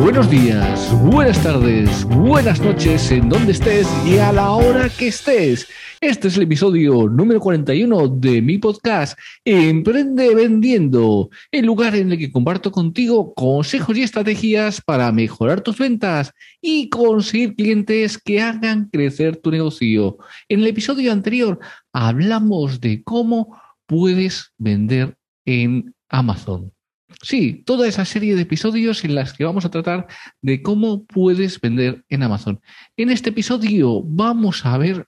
Buenos 0.00 0.30
días, 0.30 0.92
buenas 1.02 1.42
tardes, 1.42 2.04
buenas 2.04 2.60
noches 2.60 3.10
en 3.10 3.28
donde 3.28 3.50
estés 3.50 3.88
y 4.06 4.18
a 4.18 4.32
la 4.32 4.52
hora 4.52 4.88
que 4.88 5.08
estés. 5.08 5.66
Este 6.00 6.28
es 6.28 6.36
el 6.36 6.44
episodio 6.44 7.08
número 7.08 7.40
41 7.40 8.06
de 8.06 8.40
mi 8.40 8.58
podcast 8.58 9.18
Emprende 9.44 10.36
Vendiendo, 10.36 11.30
el 11.50 11.66
lugar 11.66 11.96
en 11.96 12.12
el 12.12 12.18
que 12.18 12.30
comparto 12.30 12.70
contigo 12.70 13.34
consejos 13.34 13.98
y 13.98 14.04
estrategias 14.04 14.80
para 14.80 15.10
mejorar 15.10 15.62
tus 15.62 15.78
ventas 15.78 16.32
y 16.60 16.88
conseguir 16.88 17.56
clientes 17.56 18.18
que 18.18 18.40
hagan 18.40 18.88
crecer 18.90 19.36
tu 19.38 19.50
negocio. 19.50 20.18
En 20.48 20.60
el 20.60 20.68
episodio 20.68 21.10
anterior 21.10 21.58
hablamos 21.92 22.80
de 22.80 23.02
cómo 23.02 23.60
puedes 23.86 24.52
vender 24.58 25.16
en 25.44 25.92
Amazon. 26.08 26.72
Sí, 27.20 27.64
toda 27.66 27.88
esa 27.88 28.04
serie 28.04 28.36
de 28.36 28.42
episodios 28.42 29.04
en 29.04 29.16
las 29.16 29.32
que 29.32 29.44
vamos 29.44 29.64
a 29.64 29.70
tratar 29.70 30.06
de 30.40 30.62
cómo 30.62 31.04
puedes 31.04 31.60
vender 31.60 32.04
en 32.08 32.22
Amazon. 32.22 32.60
En 32.96 33.10
este 33.10 33.30
episodio 33.30 34.02
vamos 34.04 34.64
a 34.64 34.78
ver 34.78 35.06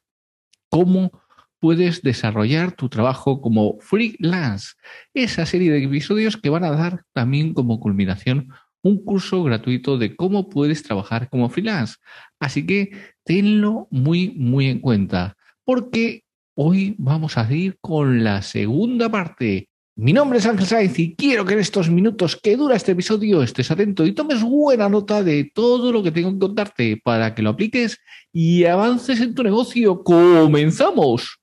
cómo 0.68 1.12
puedes 1.60 2.02
desarrollar 2.02 2.72
tu 2.72 2.88
trabajo 2.88 3.40
como 3.40 3.78
freelance. 3.80 4.74
Esa 5.14 5.46
serie 5.46 5.70
de 5.70 5.84
episodios 5.84 6.36
que 6.36 6.50
van 6.50 6.64
a 6.64 6.72
dar 6.72 7.04
también 7.12 7.54
como 7.54 7.78
culminación 7.78 8.48
un 8.82 9.04
curso 9.04 9.44
gratuito 9.44 9.96
de 9.96 10.16
cómo 10.16 10.48
puedes 10.48 10.82
trabajar 10.82 11.28
como 11.28 11.48
freelance. 11.48 11.96
Así 12.40 12.66
que 12.66 12.90
tenlo 13.24 13.86
muy, 13.90 14.30
muy 14.30 14.66
en 14.66 14.80
cuenta, 14.80 15.36
porque 15.64 16.24
hoy 16.54 16.96
vamos 16.98 17.38
a 17.38 17.50
ir 17.52 17.78
con 17.80 18.24
la 18.24 18.42
segunda 18.42 19.08
parte 19.08 19.69
mi 20.00 20.14
nombre 20.14 20.38
es 20.38 20.46
Ángel 20.46 20.66
Saiz 20.66 20.98
y 20.98 21.14
quiero 21.14 21.44
que 21.44 21.52
en 21.52 21.58
estos 21.58 21.90
minutos 21.90 22.34
que 22.34 22.56
dura 22.56 22.74
este 22.74 22.92
episodio 22.92 23.42
estés 23.42 23.70
atento 23.70 24.06
y 24.06 24.12
tomes 24.12 24.42
buena 24.42 24.88
nota 24.88 25.22
de 25.22 25.52
todo 25.54 25.92
lo 25.92 26.02
que 26.02 26.10
tengo 26.10 26.32
que 26.32 26.38
contarte 26.38 26.98
para 27.04 27.34
que 27.34 27.42
lo 27.42 27.50
apliques 27.50 27.98
y 28.32 28.64
avances 28.64 29.20
en 29.20 29.34
tu 29.34 29.42
negocio. 29.42 30.02
¡Comenzamos! 30.02 31.36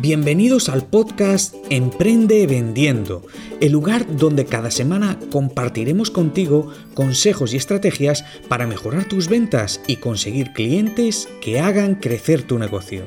Bienvenidos 0.00 0.68
al 0.68 0.86
podcast 0.86 1.56
Emprende 1.70 2.46
Vendiendo, 2.46 3.26
el 3.60 3.72
lugar 3.72 4.06
donde 4.16 4.44
cada 4.44 4.70
semana 4.70 5.18
compartiremos 5.32 6.12
contigo 6.12 6.70
consejos 6.94 7.52
y 7.52 7.56
estrategias 7.56 8.24
para 8.46 8.68
mejorar 8.68 9.08
tus 9.08 9.28
ventas 9.28 9.80
y 9.88 9.96
conseguir 9.96 10.52
clientes 10.52 11.28
que 11.40 11.58
hagan 11.58 11.96
crecer 11.96 12.44
tu 12.44 12.60
negocio. 12.60 13.06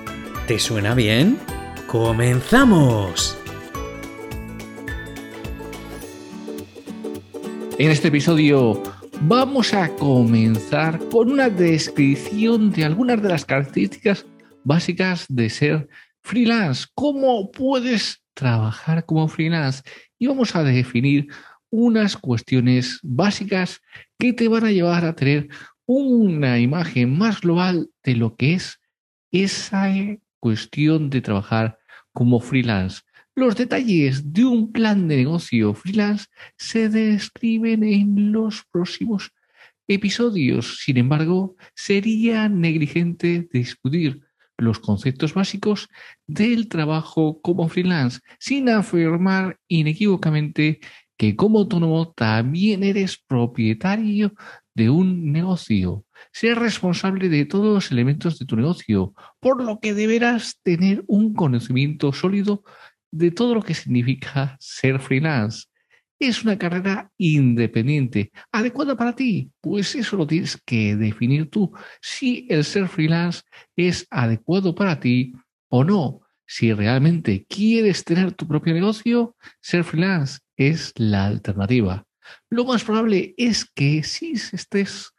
¿Te 0.51 0.59
suena 0.59 0.93
bien? 0.93 1.39
¡Comenzamos! 1.87 3.37
En 7.79 7.89
este 7.89 8.09
episodio 8.09 8.83
vamos 9.21 9.73
a 9.73 9.95
comenzar 9.95 10.99
con 11.07 11.31
una 11.31 11.47
descripción 11.47 12.69
de 12.73 12.83
algunas 12.83 13.21
de 13.21 13.29
las 13.29 13.45
características 13.45 14.25
básicas 14.65 15.25
de 15.29 15.49
ser 15.49 15.87
freelance. 16.19 16.85
¿Cómo 16.95 17.49
puedes 17.49 18.21
trabajar 18.33 19.05
como 19.05 19.29
freelance? 19.29 19.83
Y 20.19 20.27
vamos 20.27 20.53
a 20.53 20.63
definir 20.63 21.27
unas 21.69 22.17
cuestiones 22.17 22.99
básicas 23.03 23.79
que 24.19 24.33
te 24.33 24.49
van 24.49 24.65
a 24.65 24.71
llevar 24.71 25.05
a 25.05 25.15
tener 25.15 25.47
una 25.85 26.59
imagen 26.59 27.17
más 27.17 27.39
global 27.39 27.89
de 28.03 28.15
lo 28.15 28.35
que 28.35 28.55
es 28.55 28.81
esa 29.31 29.87
cuestión 30.41 31.09
de 31.09 31.21
trabajar 31.21 31.77
como 32.11 32.41
freelance. 32.41 33.03
Los 33.33 33.55
detalles 33.55 34.33
de 34.33 34.43
un 34.43 34.73
plan 34.73 35.07
de 35.07 35.15
negocio 35.17 35.73
freelance 35.73 36.25
se 36.57 36.89
describen 36.89 37.83
en 37.83 38.33
los 38.33 38.65
próximos 38.69 39.31
episodios. 39.87 40.79
Sin 40.83 40.97
embargo, 40.97 41.55
sería 41.73 42.49
negligente 42.49 43.47
discutir 43.53 44.21
los 44.57 44.79
conceptos 44.79 45.33
básicos 45.33 45.87
del 46.27 46.67
trabajo 46.67 47.41
como 47.41 47.69
freelance 47.69 48.19
sin 48.37 48.69
afirmar 48.69 49.57
inequívocamente 49.67 50.79
que 51.17 51.35
como 51.35 51.59
autónomo 51.59 52.11
también 52.11 52.83
eres 52.83 53.17
propietario 53.17 54.33
de 54.73 54.89
un 54.89 55.31
negocio. 55.31 56.05
Ser 56.31 56.59
responsable 56.59 57.29
de 57.29 57.45
todos 57.45 57.73
los 57.73 57.91
elementos 57.91 58.39
de 58.39 58.45
tu 58.45 58.55
negocio, 58.55 59.13
por 59.39 59.63
lo 59.63 59.79
que 59.79 59.93
deberás 59.93 60.59
tener 60.63 61.03
un 61.07 61.33
conocimiento 61.33 62.13
sólido 62.13 62.63
de 63.11 63.31
todo 63.31 63.55
lo 63.55 63.61
que 63.61 63.73
significa 63.73 64.57
ser 64.59 64.99
freelance. 64.99 65.67
Es 66.19 66.43
una 66.43 66.57
carrera 66.57 67.11
independiente, 67.17 68.31
adecuada 68.51 68.95
para 68.95 69.15
ti, 69.15 69.51
pues 69.59 69.95
eso 69.95 70.17
lo 70.17 70.27
tienes 70.27 70.61
que 70.65 70.95
definir 70.95 71.49
tú, 71.49 71.71
si 71.99 72.45
el 72.49 72.63
ser 72.63 72.87
freelance 72.87 73.41
es 73.75 74.05
adecuado 74.11 74.75
para 74.75 74.99
ti 74.99 75.33
o 75.69 75.83
no. 75.83 76.21
Si 76.45 76.73
realmente 76.73 77.45
quieres 77.47 78.03
tener 78.03 78.33
tu 78.33 78.47
propio 78.47 78.73
negocio, 78.73 79.35
ser 79.61 79.83
freelance 79.83 80.39
es 80.57 80.93
la 80.97 81.25
alternativa. 81.25 82.05
Lo 82.49 82.65
más 82.65 82.83
probable 82.83 83.33
es 83.37 83.65
que 83.65 84.03
si 84.03 84.33
estés 84.33 85.11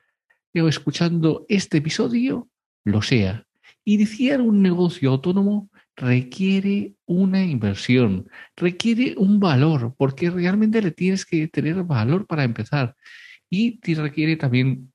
escuchando 0.55 1.47
este 1.49 1.79
episodio, 1.79 2.49
lo 2.85 3.03
sea. 3.03 3.47
Iniciar 3.85 4.41
un 4.41 4.63
negocio 4.63 5.11
autónomo 5.11 5.71
requiere 5.97 6.95
una 7.07 7.45
inversión, 7.45 8.29
requiere 8.57 9.15
un 9.17 9.41
valor, 9.41 9.95
porque 9.97 10.31
realmente 10.31 10.81
le 10.81 10.91
tienes 10.91 11.25
que 11.25 11.49
tener 11.49 11.83
valor 11.85 12.27
para 12.27 12.45
empezar. 12.45 12.97
Y 13.51 13.79
te 13.79 13.95
requiere 13.95 14.37
también 14.37 14.93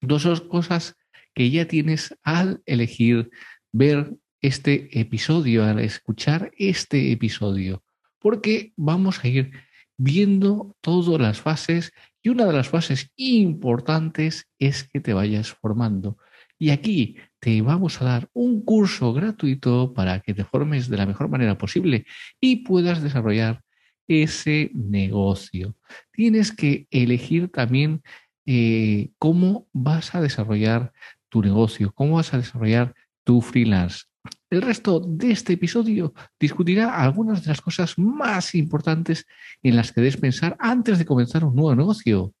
dos 0.00 0.40
cosas 0.42 0.96
que 1.34 1.50
ya 1.50 1.66
tienes 1.66 2.16
al 2.22 2.62
elegir 2.66 3.30
ver 3.70 4.14
este 4.40 4.98
episodio, 4.98 5.64
al 5.64 5.78
escuchar 5.78 6.50
este 6.58 7.12
episodio, 7.12 7.84
porque 8.18 8.72
vamos 8.76 9.24
a 9.24 9.28
ir 9.28 9.52
viendo 9.96 10.76
todas 10.80 11.20
las 11.20 11.40
fases 11.40 11.92
y 12.22 12.28
una 12.28 12.46
de 12.46 12.52
las 12.52 12.68
fases 12.68 13.10
importantes 13.16 14.48
es 14.58 14.84
que 14.84 15.00
te 15.00 15.12
vayas 15.12 15.50
formando. 15.50 16.18
Y 16.58 16.70
aquí 16.70 17.16
te 17.40 17.60
vamos 17.60 18.00
a 18.00 18.04
dar 18.04 18.28
un 18.32 18.64
curso 18.64 19.12
gratuito 19.12 19.92
para 19.92 20.20
que 20.20 20.32
te 20.32 20.44
formes 20.44 20.88
de 20.88 20.96
la 20.96 21.06
mejor 21.06 21.28
manera 21.28 21.58
posible 21.58 22.06
y 22.40 22.64
puedas 22.64 23.02
desarrollar 23.02 23.62
ese 24.06 24.70
negocio. 24.72 25.76
Tienes 26.12 26.52
que 26.52 26.86
elegir 26.90 27.50
también 27.50 28.02
eh, 28.46 29.10
cómo 29.18 29.66
vas 29.72 30.14
a 30.14 30.20
desarrollar 30.20 30.92
tu 31.28 31.42
negocio, 31.42 31.92
cómo 31.94 32.16
vas 32.16 32.32
a 32.34 32.38
desarrollar 32.38 32.94
tu 33.24 33.40
freelance. 33.40 34.04
El 34.52 34.60
resto 34.60 35.00
de 35.00 35.30
este 35.30 35.54
episodio 35.54 36.12
discutirá 36.38 37.02
algunas 37.02 37.42
de 37.42 37.48
las 37.48 37.62
cosas 37.62 37.96
más 37.96 38.54
importantes 38.54 39.26
en 39.62 39.76
las 39.76 39.92
que 39.92 40.02
debes 40.02 40.18
pensar 40.18 40.58
antes 40.60 40.98
de 40.98 41.06
comenzar 41.06 41.42
un 41.42 41.54
nuevo 41.54 41.74
negocio. 41.74 42.34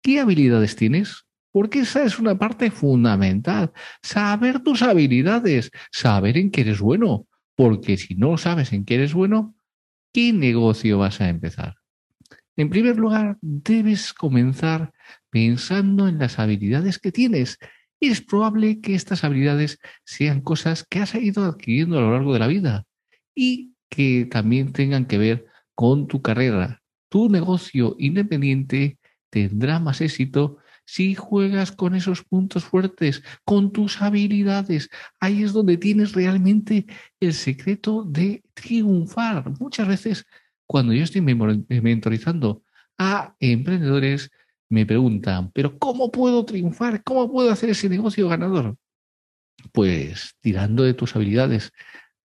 ¿Qué 0.00 0.20
habilidades 0.20 0.76
tienes? 0.76 1.24
Porque 1.50 1.80
esa 1.80 2.04
es 2.04 2.20
una 2.20 2.38
parte 2.38 2.70
fundamental. 2.70 3.72
Saber 4.00 4.60
tus 4.60 4.80
habilidades, 4.82 5.72
saber 5.90 6.38
en 6.38 6.52
qué 6.52 6.60
eres 6.60 6.78
bueno. 6.78 7.26
Porque 7.56 7.96
si 7.96 8.14
no 8.14 8.38
sabes 8.38 8.72
en 8.72 8.84
qué 8.84 8.94
eres 8.94 9.12
bueno, 9.12 9.56
¿qué 10.12 10.32
negocio 10.32 10.98
vas 10.98 11.20
a 11.20 11.28
empezar? 11.28 11.74
En 12.54 12.70
primer 12.70 12.96
lugar, 12.96 13.38
debes 13.40 14.12
comenzar 14.12 14.92
pensando 15.30 16.06
en 16.06 16.20
las 16.20 16.38
habilidades 16.38 17.00
que 17.00 17.10
tienes. 17.10 17.58
Es 18.00 18.20
probable 18.20 18.80
que 18.80 18.94
estas 18.94 19.24
habilidades 19.24 19.78
sean 20.04 20.40
cosas 20.40 20.84
que 20.88 21.00
has 21.00 21.14
ido 21.14 21.44
adquiriendo 21.44 21.98
a 21.98 22.02
lo 22.02 22.12
largo 22.12 22.32
de 22.32 22.38
la 22.38 22.46
vida 22.46 22.84
y 23.34 23.72
que 23.88 24.26
también 24.30 24.72
tengan 24.72 25.06
que 25.06 25.18
ver 25.18 25.46
con 25.74 26.06
tu 26.06 26.22
carrera. 26.22 26.82
Tu 27.08 27.28
negocio 27.28 27.96
independiente 27.98 28.98
tendrá 29.30 29.80
más 29.80 30.00
éxito 30.00 30.58
si 30.84 31.14
juegas 31.14 31.72
con 31.72 31.94
esos 31.94 32.22
puntos 32.22 32.64
fuertes, 32.64 33.22
con 33.44 33.72
tus 33.72 34.00
habilidades. 34.00 34.88
Ahí 35.20 35.42
es 35.42 35.52
donde 35.52 35.76
tienes 35.76 36.12
realmente 36.12 36.86
el 37.18 37.34
secreto 37.34 38.04
de 38.04 38.44
triunfar. 38.54 39.52
Muchas 39.58 39.88
veces 39.88 40.26
cuando 40.66 40.92
yo 40.92 41.04
estoy 41.04 41.22
mentorizando 41.22 42.62
a 42.98 43.34
emprendedores, 43.40 44.30
me 44.68 44.86
preguntan, 44.86 45.50
pero 45.52 45.78
¿cómo 45.78 46.10
puedo 46.10 46.44
triunfar? 46.44 47.02
¿Cómo 47.04 47.30
puedo 47.30 47.50
hacer 47.50 47.70
ese 47.70 47.88
negocio 47.88 48.28
ganador? 48.28 48.76
Pues 49.72 50.34
tirando 50.40 50.82
de 50.82 50.94
tus 50.94 51.14
habilidades, 51.16 51.72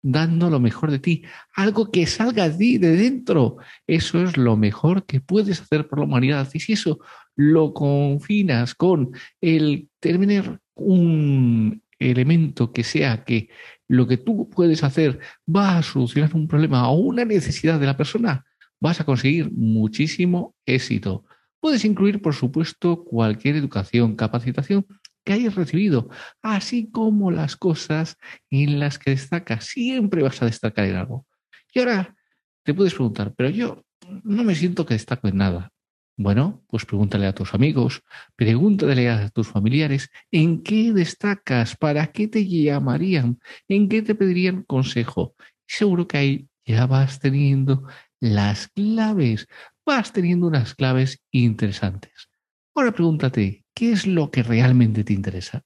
dando 0.01 0.49
lo 0.49 0.59
mejor 0.59 0.91
de 0.91 0.99
ti, 0.99 1.23
algo 1.53 1.91
que 1.91 2.05
salga 2.05 2.47
de 2.49 2.57
ti, 2.57 2.77
de 2.77 2.95
dentro. 2.95 3.57
Eso 3.87 4.21
es 4.21 4.37
lo 4.37 4.55
mejor 4.55 5.05
que 5.05 5.19
puedes 5.19 5.61
hacer 5.61 5.87
por 5.87 5.99
la 5.99 6.05
humanidad. 6.05 6.47
Y 6.53 6.59
si 6.59 6.73
eso 6.73 6.99
lo 7.35 7.73
confinas 7.73 8.75
con 8.75 9.11
el 9.41 9.89
tener 9.99 10.59
un 10.75 11.81
elemento 11.97 12.71
que 12.71 12.83
sea 12.83 13.23
que 13.23 13.49
lo 13.87 14.07
que 14.07 14.17
tú 14.17 14.49
puedes 14.49 14.83
hacer 14.83 15.19
va 15.53 15.77
a 15.77 15.83
solucionar 15.83 16.35
un 16.35 16.47
problema 16.47 16.89
o 16.89 16.97
una 16.97 17.25
necesidad 17.25 17.79
de 17.79 17.85
la 17.85 17.97
persona, 17.97 18.45
vas 18.79 18.99
a 19.01 19.05
conseguir 19.05 19.51
muchísimo 19.51 20.55
éxito. 20.65 21.25
Puedes 21.65 21.83
incluir, 21.83 22.21
por 22.21 22.35
supuesto, 22.35 23.03
cualquier 23.03 23.55
educación, 23.55 24.15
capacitación 24.15 24.85
que 25.23 25.33
hayas 25.33 25.55
recibido, 25.55 26.11
así 26.43 26.91
como 26.91 27.31
las 27.31 27.55
cosas 27.55 28.17
en 28.51 28.77
las 28.77 28.99
que 28.99 29.09
destacas. 29.09 29.65
Siempre 29.65 30.21
vas 30.21 30.39
a 30.43 30.45
destacar 30.45 30.85
en 30.85 30.97
algo. 30.97 31.25
Y 31.73 31.79
ahora 31.79 32.15
te 32.63 32.75
puedes 32.75 32.93
preguntar, 32.93 33.33
pero 33.35 33.49
yo 33.49 33.83
no 34.23 34.43
me 34.43 34.53
siento 34.53 34.85
que 34.85 34.93
destaco 34.93 35.27
en 35.27 35.37
nada. 35.37 35.71
Bueno, 36.17 36.63
pues 36.67 36.85
pregúntale 36.85 37.25
a 37.25 37.33
tus 37.33 37.55
amigos, 37.55 38.03
pregúntale 38.35 39.09
a 39.09 39.29
tus 39.29 39.47
familiares 39.47 40.11
en 40.29 40.61
qué 40.61 40.93
destacas, 40.93 41.75
para 41.75 42.11
qué 42.11 42.27
te 42.27 42.47
llamarían, 42.47 43.39
en 43.67 43.89
qué 43.89 44.03
te 44.03 44.13
pedirían 44.13 44.61
consejo. 44.61 45.33
Seguro 45.65 46.07
que 46.07 46.17
ahí 46.19 46.47
ya 46.63 46.85
vas 46.85 47.17
teniendo 47.17 47.87
las 48.19 48.67
claves, 48.67 49.47
vas 49.85 50.11
teniendo 50.11 50.47
unas 50.47 50.73
claves 50.73 51.23
interesantes. 51.31 52.29
Ahora 52.73 52.91
pregúntate, 52.91 53.65
¿qué 53.73 53.91
es 53.91 54.07
lo 54.07 54.31
que 54.31 54.43
realmente 54.43 55.03
te 55.03 55.13
interesa? 55.13 55.63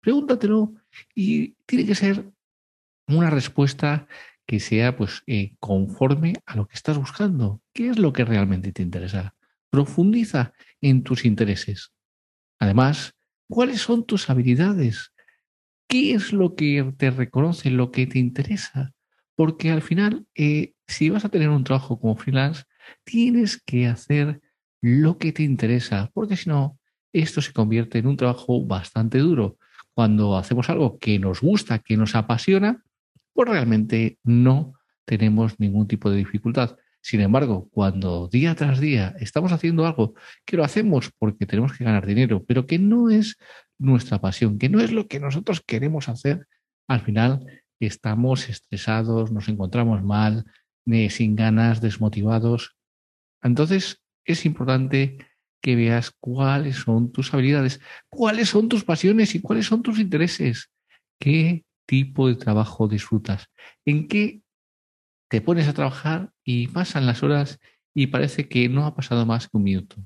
Pregúntatelo 0.00 0.74
y 1.14 1.54
tiene 1.66 1.86
que 1.86 1.94
ser 1.94 2.30
una 3.08 3.30
respuesta 3.30 4.06
que 4.46 4.60
sea 4.60 4.96
pues 4.96 5.22
eh, 5.26 5.56
conforme 5.58 6.34
a 6.46 6.56
lo 6.56 6.66
que 6.66 6.74
estás 6.74 6.98
buscando. 6.98 7.62
¿Qué 7.72 7.88
es 7.88 7.98
lo 7.98 8.12
que 8.12 8.24
realmente 8.24 8.72
te 8.72 8.82
interesa? 8.82 9.34
Profundiza 9.70 10.52
en 10.80 11.02
tus 11.02 11.24
intereses. 11.24 11.92
Además, 12.58 13.14
¿cuáles 13.48 13.80
son 13.80 14.04
tus 14.04 14.28
habilidades? 14.28 15.12
¿Qué 15.88 16.14
es 16.14 16.32
lo 16.32 16.54
que 16.54 16.94
te 16.96 17.10
reconoce, 17.10 17.70
lo 17.70 17.90
que 17.90 18.06
te 18.06 18.18
interesa? 18.18 18.92
Porque 19.34 19.70
al 19.70 19.82
final, 19.82 20.26
eh, 20.34 20.74
si 20.86 21.10
vas 21.10 21.24
a 21.24 21.28
tener 21.28 21.48
un 21.48 21.64
trabajo 21.64 21.98
como 21.98 22.16
freelance, 22.16 22.64
tienes 23.04 23.60
que 23.62 23.86
hacer 23.86 24.40
lo 24.80 25.18
que 25.18 25.32
te 25.32 25.42
interesa, 25.42 26.10
porque 26.14 26.36
si 26.36 26.48
no, 26.48 26.78
esto 27.12 27.40
se 27.42 27.52
convierte 27.52 27.98
en 27.98 28.06
un 28.06 28.16
trabajo 28.16 28.64
bastante 28.64 29.18
duro. 29.18 29.58
Cuando 29.94 30.36
hacemos 30.36 30.70
algo 30.70 30.98
que 30.98 31.18
nos 31.18 31.40
gusta, 31.40 31.80
que 31.80 31.96
nos 31.96 32.14
apasiona, 32.14 32.82
pues 33.32 33.48
realmente 33.48 34.18
no 34.22 34.74
tenemos 35.04 35.58
ningún 35.58 35.88
tipo 35.88 36.10
de 36.10 36.18
dificultad. 36.18 36.76
Sin 37.02 37.20
embargo, 37.20 37.68
cuando 37.70 38.28
día 38.28 38.54
tras 38.54 38.78
día 38.78 39.14
estamos 39.18 39.52
haciendo 39.52 39.86
algo 39.86 40.14
que 40.44 40.56
lo 40.56 40.64
hacemos 40.64 41.10
porque 41.18 41.46
tenemos 41.46 41.72
que 41.72 41.84
ganar 41.84 42.06
dinero, 42.06 42.44
pero 42.44 42.66
que 42.66 42.78
no 42.78 43.10
es 43.10 43.36
nuestra 43.78 44.20
pasión, 44.20 44.58
que 44.58 44.68
no 44.68 44.80
es 44.80 44.92
lo 44.92 45.08
que 45.08 45.18
nosotros 45.18 45.62
queremos 45.66 46.08
hacer, 46.08 46.46
al 46.86 47.00
final 47.00 47.46
estamos 47.80 48.48
estresados, 48.48 49.32
nos 49.32 49.48
encontramos 49.48 50.02
mal, 50.02 50.44
sin 51.08 51.36
ganas, 51.36 51.80
desmotivados. 51.80 52.76
Entonces, 53.42 54.02
es 54.24 54.44
importante 54.44 55.18
que 55.62 55.76
veas 55.76 56.10
cuáles 56.20 56.76
son 56.76 57.12
tus 57.12 57.32
habilidades, 57.34 57.80
cuáles 58.08 58.48
son 58.48 58.68
tus 58.68 58.84
pasiones 58.84 59.34
y 59.34 59.40
cuáles 59.40 59.66
son 59.66 59.82
tus 59.82 59.98
intereses, 59.98 60.70
qué 61.18 61.64
tipo 61.86 62.28
de 62.28 62.36
trabajo 62.36 62.88
disfrutas, 62.88 63.46
en 63.84 64.08
qué 64.08 64.42
te 65.28 65.40
pones 65.40 65.68
a 65.68 65.74
trabajar 65.74 66.32
y 66.44 66.68
pasan 66.68 67.06
las 67.06 67.22
horas 67.22 67.60
y 67.94 68.08
parece 68.08 68.48
que 68.48 68.68
no 68.68 68.86
ha 68.86 68.94
pasado 68.94 69.26
más 69.26 69.48
que 69.48 69.56
un 69.56 69.64
minuto. 69.64 69.96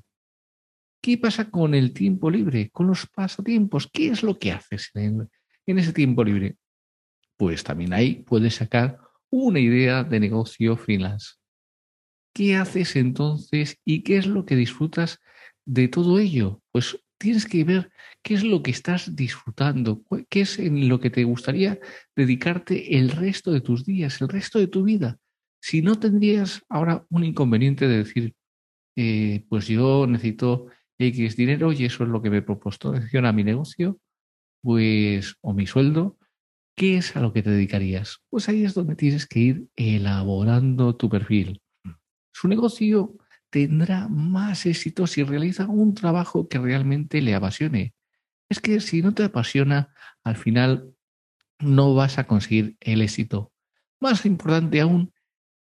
¿Qué 1.01 1.17
pasa 1.17 1.49
con 1.49 1.75
el 1.75 1.93
tiempo 1.93 2.31
libre, 2.31 2.69
con 2.71 2.87
los 2.87 3.05
pasatiempos? 3.05 3.87
¿Qué 3.91 4.07
es 4.07 4.23
lo 4.23 4.39
que 4.39 4.51
haces 4.51 4.89
en, 4.95 5.29
ese 5.65 5.93
tiempo 5.93 6.23
libre? 6.23 6.57
Pues 7.37 7.63
también 7.63 7.93
ahí 7.93 8.23
puedes 8.23 8.55
sacar 8.55 8.99
una 9.29 9.59
idea 9.59 10.03
de 10.03 10.19
negocio 10.19 10.75
freelance. 10.75 11.35
¿Qué 12.35 12.57
haces 12.57 12.97
entonces 12.97 13.79
y 13.85 14.03
qué 14.03 14.17
es 14.17 14.27
lo 14.27 14.45
que 14.45 14.57
disfrutas 14.57 15.21
de 15.65 15.87
todo 15.87 16.19
ello? 16.19 16.61
Pues 16.73 16.99
tienes 17.17 17.45
que 17.45 17.63
ver 17.63 17.91
qué 18.21 18.33
es 18.33 18.43
lo 18.43 18.61
que 18.61 18.71
estás 18.71 19.15
disfrutando, 19.15 20.03
qué 20.29 20.41
es 20.41 20.59
en 20.59 20.89
lo 20.89 20.99
que 20.99 21.09
te 21.09 21.23
gustaría 21.23 21.79
dedicarte 22.13 22.97
el 22.97 23.11
resto 23.11 23.53
de 23.53 23.61
tus 23.61 23.85
días, 23.85 24.19
el 24.19 24.27
resto 24.27 24.59
de 24.59 24.67
tu 24.67 24.83
vida. 24.83 25.17
Si 25.61 25.81
no 25.81 25.97
tendrías 25.97 26.61
ahora 26.67 27.05
un 27.09 27.23
inconveniente 27.23 27.87
de 27.87 27.99
decir, 27.99 28.35
eh, 28.97 29.45
pues 29.47 29.67
yo 29.69 30.05
necesito 30.05 30.67
X 30.99 31.37
dinero 31.37 31.71
y 31.71 31.85
eso 31.85 32.03
es 32.03 32.09
lo 32.09 32.21
que 32.21 32.29
me 32.29 32.39
he 32.39 32.41
propuesto, 32.41 32.93
a 32.93 33.31
mi 33.31 33.45
negocio, 33.45 33.97
pues, 34.61 35.37
o 35.39 35.53
mi 35.53 35.67
sueldo, 35.67 36.17
¿qué 36.75 36.97
es 36.97 37.15
a 37.15 37.21
lo 37.21 37.31
que 37.31 37.43
te 37.43 37.51
dedicarías? 37.51 38.19
Pues 38.29 38.49
ahí 38.49 38.65
es 38.65 38.73
donde 38.73 38.97
tienes 38.97 39.25
que 39.25 39.39
ir 39.39 39.67
elaborando 39.77 40.97
tu 40.97 41.07
perfil. 41.07 41.61
Su 42.35 42.49
negocio 42.49 43.15
tendrá 43.49 44.09
más 44.09 44.65
éxito 44.65 45.07
si 45.07 45.23
realiza 45.23 45.67
un 45.67 45.93
trabajo 45.93 46.49
que 46.49 46.59
realmente 46.59 47.21
le 47.21 47.33
apasione. 47.33 47.95
Es 48.49 48.59
que 48.59 48.81
si 48.81 49.01
no 49.01 49.13
te 49.13 49.23
apasiona, 49.23 49.95
al 50.21 50.35
final 50.35 50.93
no 51.59 51.95
vas 51.95 52.17
a 52.17 52.25
conseguir 52.27 52.75
el 52.81 53.01
éxito. 53.01 53.53
Más 54.01 54.25
importante 54.25 54.81
aún, 54.81 55.13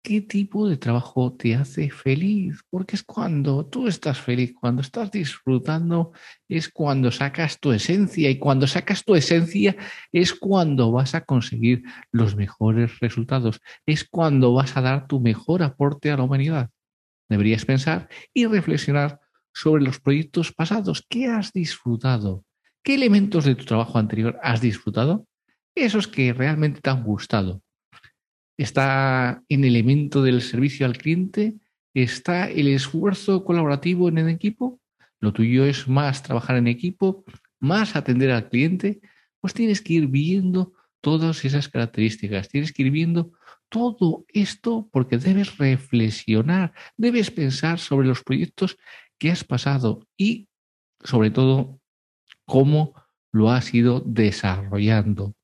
¿qué 0.03 0.21
tipo 0.21 0.69
de 0.69 0.77
trabajo 0.77 1.33
te 1.33 1.55
hace 1.55 1.91
feliz? 1.91 2.61
Porque 2.71 2.97
es 2.97 3.03
cuando 3.03 3.67
tú 3.67 3.89
estás 3.89 4.21
feliz, 4.21 4.55
cuando 4.59 4.83
estás 4.83 5.11
disfrutando, 5.11 6.13
es 6.49 6.69
cuando 6.69 7.11
sacas 7.11 7.59
tu 7.61 7.73
esencia 7.73 8.31
y 8.31 8.39
cuando 8.39 8.67
sacas 8.67 9.05
tu 9.05 9.15
esencia 9.15 9.77
es 10.13 10.35
cuando 10.35 10.93
vas 10.93 11.15
a 11.15 11.25
conseguir 11.25 11.83
los 12.11 12.37
mejores 12.37 12.99
resultados, 13.01 13.61
es 13.87 14.09
cuando 14.09 14.55
vas 14.55 14.77
a 14.77 14.81
dar 14.81 15.07
tu 15.07 15.21
mejor 15.21 15.63
aporte 15.63 16.11
a 16.11 16.17
la 16.17 16.23
humanidad. 16.23 16.71
Deberías 17.29 17.65
pensar 17.65 18.09
y 18.33 18.47
reflexionar 18.47 19.21
sobre 19.53 19.83
los 19.83 20.01
proyectos 20.01 20.53
pasados. 20.53 21.05
¿Qué 21.09 21.27
has 21.27 21.53
disfrutado? 21.53 22.45
¿Qué 22.83 22.95
elementos 22.95 23.45
de 23.45 23.55
tu 23.55 23.65
trabajo 23.65 23.99
anterior 23.99 24.39
has 24.43 24.61
disfrutado? 24.61 25.27
Esos 25.75 26.09
que 26.09 26.33
realmente 26.33 26.81
te 26.81 26.91
han 26.91 27.05
gustado. 27.05 27.63
¿Está 28.59 29.45
en 29.49 29.65
el 29.65 29.77
elemento 29.77 30.23
del 30.23 30.43
servicio 30.43 30.85
al 30.85 30.99
cliente? 30.99 31.55
¿Está 31.95 32.51
el 32.51 32.67
esfuerzo 32.67 33.45
colaborativo 33.45 34.09
en 34.09 34.19
el 34.19 34.29
equipo? 34.29 34.81
¿Lo 35.21 35.33
tuyo 35.33 35.65
es 35.65 35.87
más 35.87 36.25
trabajar 36.25 36.57
en 36.57 36.67
equipo, 36.67 37.25
más 37.61 37.95
atender 37.95 38.33
al 38.33 38.49
cliente? 38.49 39.01
Pues 39.41 39.55
tienes 39.55 39.81
que 39.81 39.95
ir 39.95 40.09
viendo 40.09 40.73
todas 41.01 41.45
esas 41.45 41.69
características, 41.69 42.49
tienes 42.49 42.73
que 42.73 42.83
ir 42.83 42.91
viendo 42.91 43.31
todo 43.69 44.25
esto 44.29 44.89
porque 44.91 45.19
debes 45.19 45.57
reflexionar, 45.59 46.73
debes 46.97 47.31
pensar 47.31 47.79
sobre 47.79 48.09
los 48.09 48.25
proyectos 48.25 48.77
que 49.19 49.31
has 49.31 49.45
pasado 49.45 50.05
y 50.17 50.49
sobre 51.05 51.31
todo 51.31 51.81
cómo 52.45 52.95
lo 53.31 53.53
has 53.53 53.73
ido 53.73 54.03
desarrollando. 54.05 55.35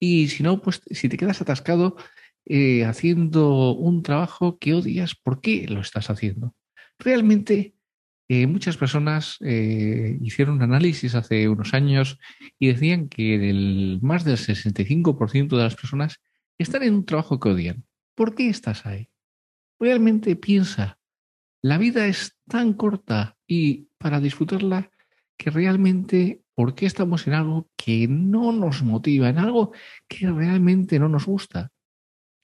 Y 0.00 0.28
si 0.28 0.42
no, 0.42 0.60
pues 0.60 0.82
si 0.90 1.08
te 1.08 1.16
quedas 1.16 1.40
atascado 1.40 1.96
eh, 2.46 2.84
haciendo 2.84 3.72
un 3.72 4.02
trabajo 4.02 4.58
que 4.58 4.74
odias, 4.74 5.14
¿por 5.14 5.40
qué 5.40 5.66
lo 5.68 5.80
estás 5.80 6.10
haciendo? 6.10 6.54
Realmente 6.98 7.74
eh, 8.28 8.46
muchas 8.46 8.76
personas 8.76 9.36
eh, 9.40 10.18
hicieron 10.22 10.56
un 10.56 10.62
análisis 10.62 11.14
hace 11.14 11.48
unos 11.48 11.74
años 11.74 12.18
y 12.58 12.68
decían 12.68 13.08
que 13.08 13.50
el, 13.50 13.98
más 14.00 14.24
del 14.24 14.38
65% 14.38 15.56
de 15.56 15.62
las 15.62 15.74
personas 15.74 16.20
están 16.58 16.82
en 16.82 16.94
un 16.94 17.04
trabajo 17.04 17.38
que 17.38 17.50
odian. 17.50 17.84
¿Por 18.14 18.34
qué 18.34 18.48
estás 18.48 18.86
ahí? 18.86 19.10
Realmente 19.78 20.36
piensa 20.36 20.98
La 21.62 21.78
vida 21.78 22.06
es 22.06 22.36
tan 22.48 22.74
corta 22.74 23.36
y 23.46 23.88
para 23.98 24.20
disfrutarla 24.20 24.90
que 25.36 25.50
realmente, 25.50 26.42
¿por 26.54 26.74
qué 26.74 26.86
estamos 26.86 27.26
en 27.26 27.34
algo 27.34 27.68
que 27.76 28.06
no 28.08 28.52
nos 28.52 28.82
motiva, 28.82 29.28
en 29.28 29.38
algo 29.38 29.72
que 30.08 30.30
realmente 30.30 30.98
no 30.98 31.08
nos 31.08 31.26
gusta? 31.26 31.73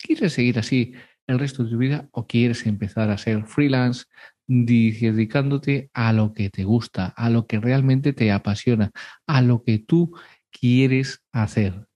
¿Quieres 0.03 0.33
seguir 0.33 0.59
así 0.59 0.95
el 1.27 1.39
resto 1.39 1.65
de 1.65 1.71
tu 1.71 1.79
vida 1.79 2.09
o 2.13 2.27
quieres 2.27 2.67
empezar 2.67 3.11
a 3.11 3.19
ser 3.19 3.45
freelance 3.47 4.05
dedicándote 4.47 5.91
a 5.95 6.13
lo 6.13 6.33
que 6.33 6.51
te 6.51 6.65
gusta, 6.65 7.07
a 7.07 7.31
lo 7.31 7.47
que 7.47 7.61
realmente 7.61 8.13
te 8.13 8.33
apasiona, 8.33 8.91
a 9.27 9.43
lo 9.43 9.63
que 9.63 9.79
tú 9.79 10.17
quieres 10.51 11.23
hacer? 11.33 11.87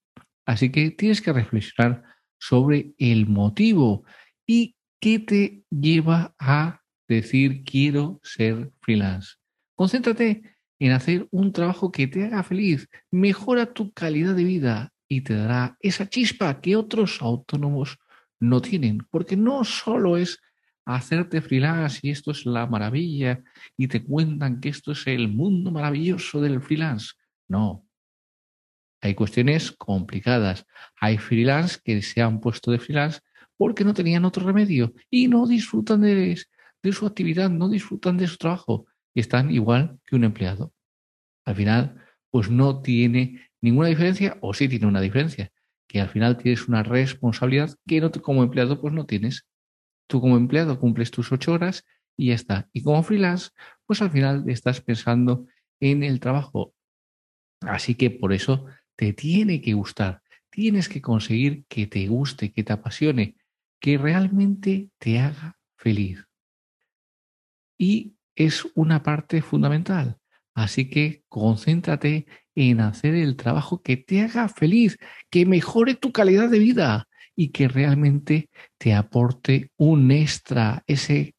Así 0.46 0.70
que 0.70 0.90
tienes 0.90 1.22
que 1.22 1.32
reflexionar 1.32 2.02
sobre 2.38 2.92
el 2.98 3.26
motivo 3.26 4.04
y 4.46 4.76
qué 5.00 5.18
te 5.18 5.64
lleva 5.70 6.34
a 6.38 6.82
decir 7.08 7.64
quiero 7.64 8.20
ser 8.22 8.70
freelance. 8.80 9.36
Concéntrate 9.74 10.42
en 10.78 10.92
hacer 10.92 11.26
un 11.30 11.52
trabajo 11.52 11.90
que 11.90 12.06
te 12.06 12.24
haga 12.24 12.42
feliz, 12.42 12.88
mejora 13.10 13.72
tu 13.72 13.92
calidad 13.92 14.34
de 14.34 14.44
vida 14.44 14.93
y 15.08 15.20
te 15.22 15.34
dará 15.34 15.76
esa 15.80 16.08
chispa 16.08 16.60
que 16.60 16.76
otros 16.76 17.20
autónomos 17.20 17.98
no 18.40 18.60
tienen, 18.60 19.06
porque 19.10 19.36
no 19.36 19.64
solo 19.64 20.16
es 20.16 20.40
hacerte 20.84 21.40
freelance 21.40 22.00
y 22.02 22.10
esto 22.10 22.30
es 22.30 22.44
la 22.44 22.66
maravilla 22.66 23.42
y 23.76 23.88
te 23.88 24.04
cuentan 24.04 24.60
que 24.60 24.68
esto 24.68 24.92
es 24.92 25.06
el 25.06 25.28
mundo 25.28 25.70
maravilloso 25.70 26.40
del 26.40 26.60
freelance. 26.60 27.12
No. 27.48 27.86
Hay 29.00 29.14
cuestiones 29.14 29.72
complicadas. 29.72 30.66
Hay 31.00 31.18
freelance 31.18 31.78
que 31.82 32.00
se 32.02 32.22
han 32.22 32.40
puesto 32.40 32.70
de 32.70 32.78
freelance 32.78 33.20
porque 33.56 33.84
no 33.84 33.94
tenían 33.94 34.24
otro 34.24 34.46
remedio 34.46 34.92
y 35.10 35.28
no 35.28 35.46
disfrutan 35.46 36.02
de, 36.02 36.40
de 36.82 36.92
su 36.92 37.06
actividad, 37.06 37.50
no 37.50 37.68
disfrutan 37.68 38.16
de 38.16 38.26
su 38.26 38.36
trabajo 38.36 38.86
y 39.14 39.20
están 39.20 39.50
igual 39.50 39.98
que 40.06 40.16
un 40.16 40.24
empleado. 40.24 40.72
Al 41.44 41.54
final, 41.54 42.03
pues 42.34 42.50
no 42.50 42.82
tiene 42.82 43.48
ninguna 43.60 43.86
diferencia 43.86 44.38
o 44.40 44.54
sí 44.54 44.68
tiene 44.68 44.88
una 44.88 45.00
diferencia, 45.00 45.52
que 45.86 46.00
al 46.00 46.08
final 46.08 46.36
tienes 46.36 46.66
una 46.66 46.82
responsabilidad 46.82 47.76
que 47.86 48.00
no, 48.00 48.10
como 48.10 48.42
empleado 48.42 48.80
pues 48.80 48.92
no 48.92 49.06
tienes. 49.06 49.46
Tú 50.08 50.20
como 50.20 50.36
empleado 50.36 50.80
cumples 50.80 51.12
tus 51.12 51.30
ocho 51.30 51.52
horas 51.52 51.84
y 52.16 52.30
ya 52.30 52.34
está. 52.34 52.68
Y 52.72 52.82
como 52.82 53.04
freelance, 53.04 53.50
pues 53.86 54.02
al 54.02 54.10
final 54.10 54.50
estás 54.50 54.80
pensando 54.80 55.46
en 55.78 56.02
el 56.02 56.18
trabajo. 56.18 56.74
Así 57.60 57.94
que 57.94 58.10
por 58.10 58.32
eso 58.32 58.66
te 58.96 59.12
tiene 59.12 59.60
que 59.60 59.74
gustar. 59.74 60.20
Tienes 60.50 60.88
que 60.88 61.00
conseguir 61.00 61.66
que 61.68 61.86
te 61.86 62.08
guste, 62.08 62.50
que 62.50 62.64
te 62.64 62.72
apasione, 62.72 63.36
que 63.78 63.96
realmente 63.96 64.90
te 64.98 65.20
haga 65.20 65.56
feliz. 65.76 66.26
Y 67.78 68.16
es 68.34 68.66
una 68.74 69.04
parte 69.04 69.40
fundamental. 69.40 70.18
Así 70.54 70.88
que 70.88 71.22
concéntrate 71.28 72.26
en 72.54 72.80
hacer 72.80 73.14
el 73.14 73.36
trabajo 73.36 73.82
que 73.82 73.96
te 73.96 74.22
haga 74.22 74.48
feliz, 74.48 74.96
que 75.30 75.46
mejore 75.46 75.94
tu 75.94 76.12
calidad 76.12 76.48
de 76.48 76.60
vida 76.60 77.08
y 77.34 77.48
que 77.48 77.68
realmente 77.68 78.50
te 78.78 78.94
aporte 78.94 79.70
un 79.76 80.10
extra, 80.12 80.84
ese 80.86 81.34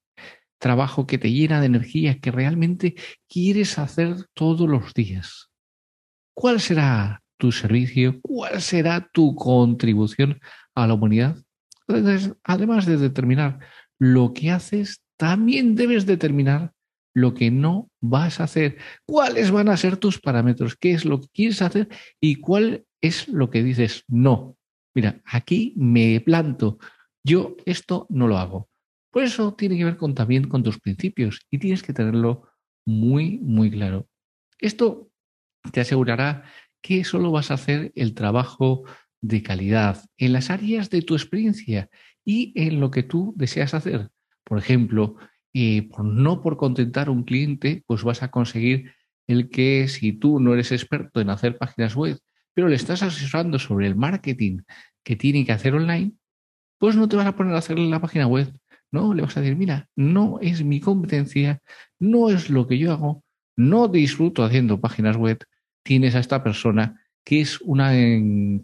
trabajo 0.60 1.08
que 1.08 1.18
te 1.18 1.32
llena 1.32 1.60
de 1.60 1.68
energía, 1.68 2.20
que 2.20 2.32
realmente 2.32 2.96
quieres 3.30 3.80
hacer 3.80 4.26
todos 4.34 4.70
los 4.70 4.94
días. 4.94 5.50
¿Cuál 6.34 6.60
será 6.60 7.24
tu 7.38 7.52
servicio? 7.52 8.20
¿Cuál 8.22 8.62
será 8.62 9.10
tu 9.14 9.36
contribución 9.36 10.40
a 10.74 10.88
la 10.88 10.94
humanidad? 10.94 11.38
además 12.44 12.88
de 12.88 12.98
determinar 12.98 13.60
lo 14.00 14.34
que 14.34 14.50
haces, 14.50 15.04
también 15.18 15.76
debes 15.76 16.08
determinar 16.08 16.74
lo 17.16 17.34
que 17.34 17.50
no 17.50 17.90
vas 18.02 18.40
a 18.40 18.44
hacer, 18.44 18.78
cuáles 19.06 19.50
van 19.50 19.70
a 19.70 19.78
ser 19.78 19.98
tus 19.98 20.20
parámetros, 20.20 20.76
qué 20.76 20.92
es 20.92 21.06
lo 21.06 21.22
que 21.22 21.28
quieres 21.34 21.62
hacer 21.62 21.88
y 22.20 22.36
cuál 22.36 22.86
es 23.02 23.30
lo 23.30 23.50
que 23.50 23.64
dices 23.64 24.04
no. 24.08 24.58
Mira, 24.94 25.22
aquí 25.26 25.74
me 25.78 26.20
planto, 26.20 26.78
yo 27.24 27.56
esto 27.66 28.06
no 28.10 28.28
lo 28.28 28.38
hago. 28.38 28.70
Por 29.12 29.24
eso 29.24 29.54
tiene 29.54 29.78
que 29.78 29.86
ver 29.86 29.98
también 30.14 30.50
con 30.50 30.62
tus 30.62 30.80
principios 30.80 31.40
y 31.50 31.58
tienes 31.58 31.84
que 31.84 31.94
tenerlo 31.94 32.50
muy, 32.86 33.40
muy 33.40 33.72
claro. 33.72 34.08
Esto 34.60 35.10
te 35.72 35.80
asegurará 35.80 36.44
que 36.82 37.06
solo 37.06 37.32
vas 37.32 37.50
a 37.50 37.56
hacer 37.56 37.94
el 37.96 38.14
trabajo 38.14 38.84
de 39.22 39.42
calidad 39.42 40.04
en 40.18 40.34
las 40.34 40.50
áreas 40.50 40.90
de 40.90 41.02
tu 41.02 41.16
experiencia 41.16 41.90
y 42.26 42.52
en 42.56 42.82
lo 42.82 42.92
que 42.92 43.04
tú 43.04 43.34
deseas 43.38 43.74
hacer. 43.74 44.10
Por 44.44 44.58
ejemplo, 44.58 45.16
y 45.58 45.84
por, 45.84 46.04
no 46.04 46.42
por 46.42 46.58
contentar 46.58 47.08
a 47.08 47.12
un 47.12 47.24
cliente, 47.24 47.82
pues 47.88 48.04
vas 48.04 48.24
a 48.24 48.30
conseguir 48.30 48.92
el 49.26 49.50
que 49.50 49.88
si 49.88 50.12
tú 50.12 50.42
no 50.42 50.54
eres 50.54 50.74
experto 50.74 51.22
en 51.22 51.30
hacer 51.30 51.58
páginas 51.58 51.96
web, 51.96 52.20
pero 52.54 52.68
le 52.68 52.76
estás 52.76 53.04
asesorando 53.04 53.58
sobre 53.58 53.88
el 53.88 53.96
marketing 53.96 54.64
que 55.02 55.16
tiene 55.16 55.46
que 55.46 55.54
hacer 55.54 55.74
online, 55.74 56.12
pues 56.78 56.98
no 56.98 57.08
te 57.08 57.16
vas 57.16 57.26
a 57.26 57.38
poner 57.38 57.56
a 57.56 57.60
hacer 57.60 57.80
la 57.80 58.02
página 58.02 58.28
web. 58.28 58.54
No, 58.92 59.14
le 59.14 59.22
vas 59.22 59.38
a 59.38 59.40
decir, 59.40 59.56
mira, 59.56 59.88
no 59.96 60.40
es 60.42 60.62
mi 60.62 60.82
competencia, 60.82 61.62
no 62.00 62.30
es 62.30 62.50
lo 62.50 62.68
que 62.68 62.78
yo 62.78 62.92
hago, 62.92 63.24
no 63.56 63.88
disfruto 63.88 64.44
haciendo 64.44 64.82
páginas 64.82 65.16
web. 65.16 65.38
Tienes 65.86 66.16
a 66.16 66.20
esta 66.20 66.44
persona 66.44 67.02
que 67.24 67.40
es 67.40 67.62
una 67.62 67.94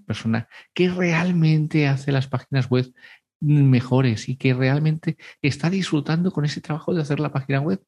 persona 0.06 0.50
que 0.74 0.90
realmente 0.90 1.88
hace 1.88 2.12
las 2.12 2.28
páginas 2.28 2.70
web 2.70 2.94
mejores 3.42 4.30
y 4.30 4.38
que 4.38 4.54
realmente 4.54 5.18
está 5.42 5.70
disfrutando 5.70 6.32
con 6.32 6.46
ese 6.46 6.62
trabajo 6.62 6.94
de 6.94 7.02
hacer 7.02 7.20
la 7.20 7.32
página 7.32 7.60
web. 7.60 7.84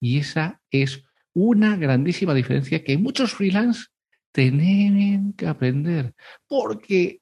Y 0.00 0.18
esa 0.18 0.60
es 0.70 1.04
una 1.34 1.76
grandísima 1.76 2.34
diferencia 2.34 2.82
que 2.82 2.98
muchos 2.98 3.34
freelance 3.34 3.86
tienen 4.32 5.34
que 5.34 5.46
aprender, 5.46 6.14
porque 6.46 7.20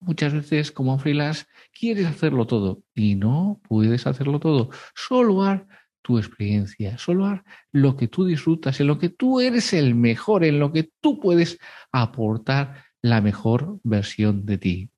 muchas 0.00 0.32
veces 0.32 0.72
como 0.72 0.98
freelance 0.98 1.44
quieres 1.72 2.06
hacerlo 2.06 2.46
todo 2.46 2.82
y 2.94 3.14
no 3.14 3.60
puedes 3.68 4.06
hacerlo 4.06 4.40
todo. 4.40 4.70
Solo 4.94 5.44
haz 5.44 5.62
tu 6.02 6.18
experiencia, 6.18 6.98
solo 6.98 7.26
haz 7.26 7.42
lo 7.72 7.96
que 7.96 8.08
tú 8.08 8.24
disfrutas, 8.24 8.80
en 8.80 8.86
lo 8.86 8.98
que 8.98 9.10
tú 9.10 9.40
eres 9.40 9.72
el 9.72 9.94
mejor, 9.94 10.44
en 10.44 10.58
lo 10.58 10.72
que 10.72 10.90
tú 11.00 11.20
puedes 11.20 11.58
aportar 11.92 12.84
la 13.02 13.20
mejor 13.20 13.78
versión 13.82 14.46
de 14.46 14.58
ti. 14.58 14.90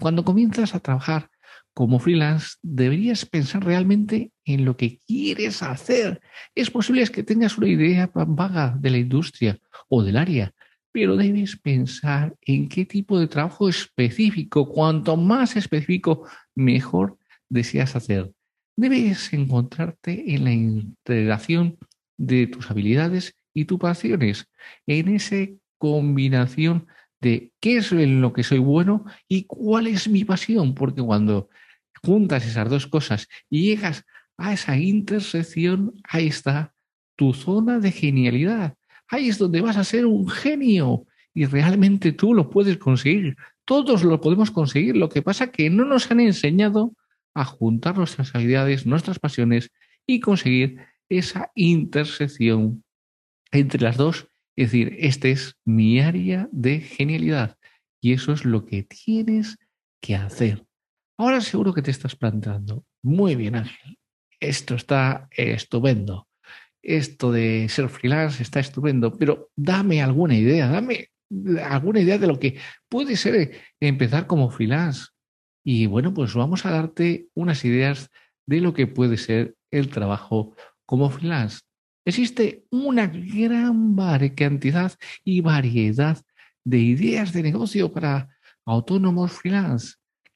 Cuando 0.00 0.24
comienzas 0.24 0.74
a 0.74 0.80
trabajar 0.80 1.30
como 1.74 1.98
freelance 1.98 2.56
deberías 2.62 3.26
pensar 3.26 3.64
realmente 3.64 4.30
en 4.44 4.64
lo 4.64 4.76
que 4.76 5.00
quieres 5.06 5.62
hacer. 5.62 6.20
Es 6.54 6.70
posible 6.70 7.06
que 7.08 7.24
tengas 7.24 7.58
una 7.58 7.68
idea 7.68 8.10
vaga 8.14 8.76
de 8.78 8.90
la 8.90 8.98
industria 8.98 9.58
o 9.88 10.02
del 10.02 10.16
área, 10.16 10.54
pero 10.92 11.16
debes 11.16 11.56
pensar 11.56 12.34
en 12.42 12.68
qué 12.68 12.86
tipo 12.86 13.18
de 13.18 13.26
trabajo 13.26 13.68
específico, 13.68 14.68
cuanto 14.68 15.16
más 15.16 15.56
específico, 15.56 16.28
mejor 16.54 17.18
deseas 17.48 17.96
hacer. 17.96 18.32
Debes 18.76 19.32
encontrarte 19.32 20.34
en 20.34 20.44
la 20.44 20.52
integración 20.52 21.76
de 22.16 22.46
tus 22.46 22.70
habilidades 22.70 23.34
y 23.52 23.64
tus 23.64 23.80
pasiones, 23.80 24.46
en 24.86 25.08
esa 25.08 25.46
combinación 25.78 26.86
de 27.20 27.52
qué 27.60 27.78
es 27.78 27.90
en 27.90 28.20
lo 28.20 28.32
que 28.32 28.42
soy 28.44 28.58
bueno 28.58 29.04
y 29.28 29.44
cuál 29.44 29.88
es 29.88 30.08
mi 30.08 30.24
pasión, 30.24 30.74
porque 30.74 31.02
cuando 31.02 31.48
juntas 32.04 32.46
esas 32.46 32.68
dos 32.68 32.86
cosas 32.86 33.28
y 33.48 33.62
llegas 33.62 34.04
a 34.36 34.52
esa 34.52 34.76
intersección, 34.76 35.94
ahí 36.04 36.26
está 36.26 36.74
tu 37.16 37.32
zona 37.32 37.78
de 37.78 37.92
genialidad. 37.92 38.76
Ahí 39.08 39.28
es 39.28 39.38
donde 39.38 39.60
vas 39.60 39.76
a 39.76 39.84
ser 39.84 40.06
un 40.06 40.28
genio 40.28 41.06
y 41.32 41.46
realmente 41.46 42.12
tú 42.12 42.34
lo 42.34 42.50
puedes 42.50 42.78
conseguir. 42.78 43.36
Todos 43.64 44.04
lo 44.04 44.20
podemos 44.20 44.50
conseguir. 44.50 44.96
Lo 44.96 45.08
que 45.08 45.22
pasa 45.22 45.50
que 45.50 45.70
no 45.70 45.84
nos 45.84 46.10
han 46.10 46.20
enseñado 46.20 46.94
a 47.34 47.44
juntar 47.44 47.96
nuestras 47.96 48.34
habilidades, 48.34 48.86
nuestras 48.86 49.18
pasiones 49.18 49.70
y 50.06 50.20
conseguir 50.20 50.78
esa 51.08 51.50
intersección 51.54 52.84
entre 53.50 53.80
las 53.80 53.96
dos. 53.96 54.28
Es 54.56 54.70
decir, 54.70 54.96
este 54.98 55.32
es 55.32 55.56
mi 55.64 56.00
área 56.00 56.48
de 56.52 56.80
genialidad 56.80 57.56
y 58.00 58.12
eso 58.12 58.32
es 58.32 58.44
lo 58.44 58.64
que 58.64 58.84
tienes 58.84 59.58
que 60.00 60.14
hacer. 60.14 60.64
Ahora 61.16 61.40
seguro 61.40 61.72
que 61.72 61.82
te 61.82 61.92
estás 61.92 62.16
planteando, 62.16 62.84
muy 63.02 63.36
bien 63.36 63.54
Ángel, 63.54 63.98
esto 64.40 64.74
está 64.74 65.28
estupendo, 65.30 66.26
esto 66.82 67.30
de 67.30 67.68
ser 67.68 67.88
freelance 67.88 68.42
está 68.42 68.58
estupendo, 68.58 69.12
pero 69.16 69.50
dame 69.54 70.02
alguna 70.02 70.36
idea, 70.36 70.68
dame 70.68 71.10
alguna 71.62 72.00
idea 72.00 72.18
de 72.18 72.26
lo 72.26 72.40
que 72.40 72.58
puede 72.88 73.16
ser 73.16 73.60
empezar 73.80 74.26
como 74.26 74.50
freelance. 74.50 75.06
Y 75.64 75.86
bueno, 75.86 76.12
pues 76.12 76.34
vamos 76.34 76.66
a 76.66 76.72
darte 76.72 77.28
unas 77.34 77.64
ideas 77.64 78.10
de 78.46 78.60
lo 78.60 78.74
que 78.74 78.88
puede 78.88 79.16
ser 79.16 79.54
el 79.70 79.90
trabajo 79.90 80.56
como 80.84 81.10
freelance. 81.10 81.60
Existe 82.04 82.64
una 82.70 83.06
gran 83.06 83.96
cantidad 84.34 84.92
y 85.22 85.40
variedad 85.42 86.20
de 86.64 86.78
ideas 86.78 87.32
de 87.32 87.44
negocio 87.44 87.92
para 87.92 88.28
autónomos 88.66 89.32
freelance 89.32 89.94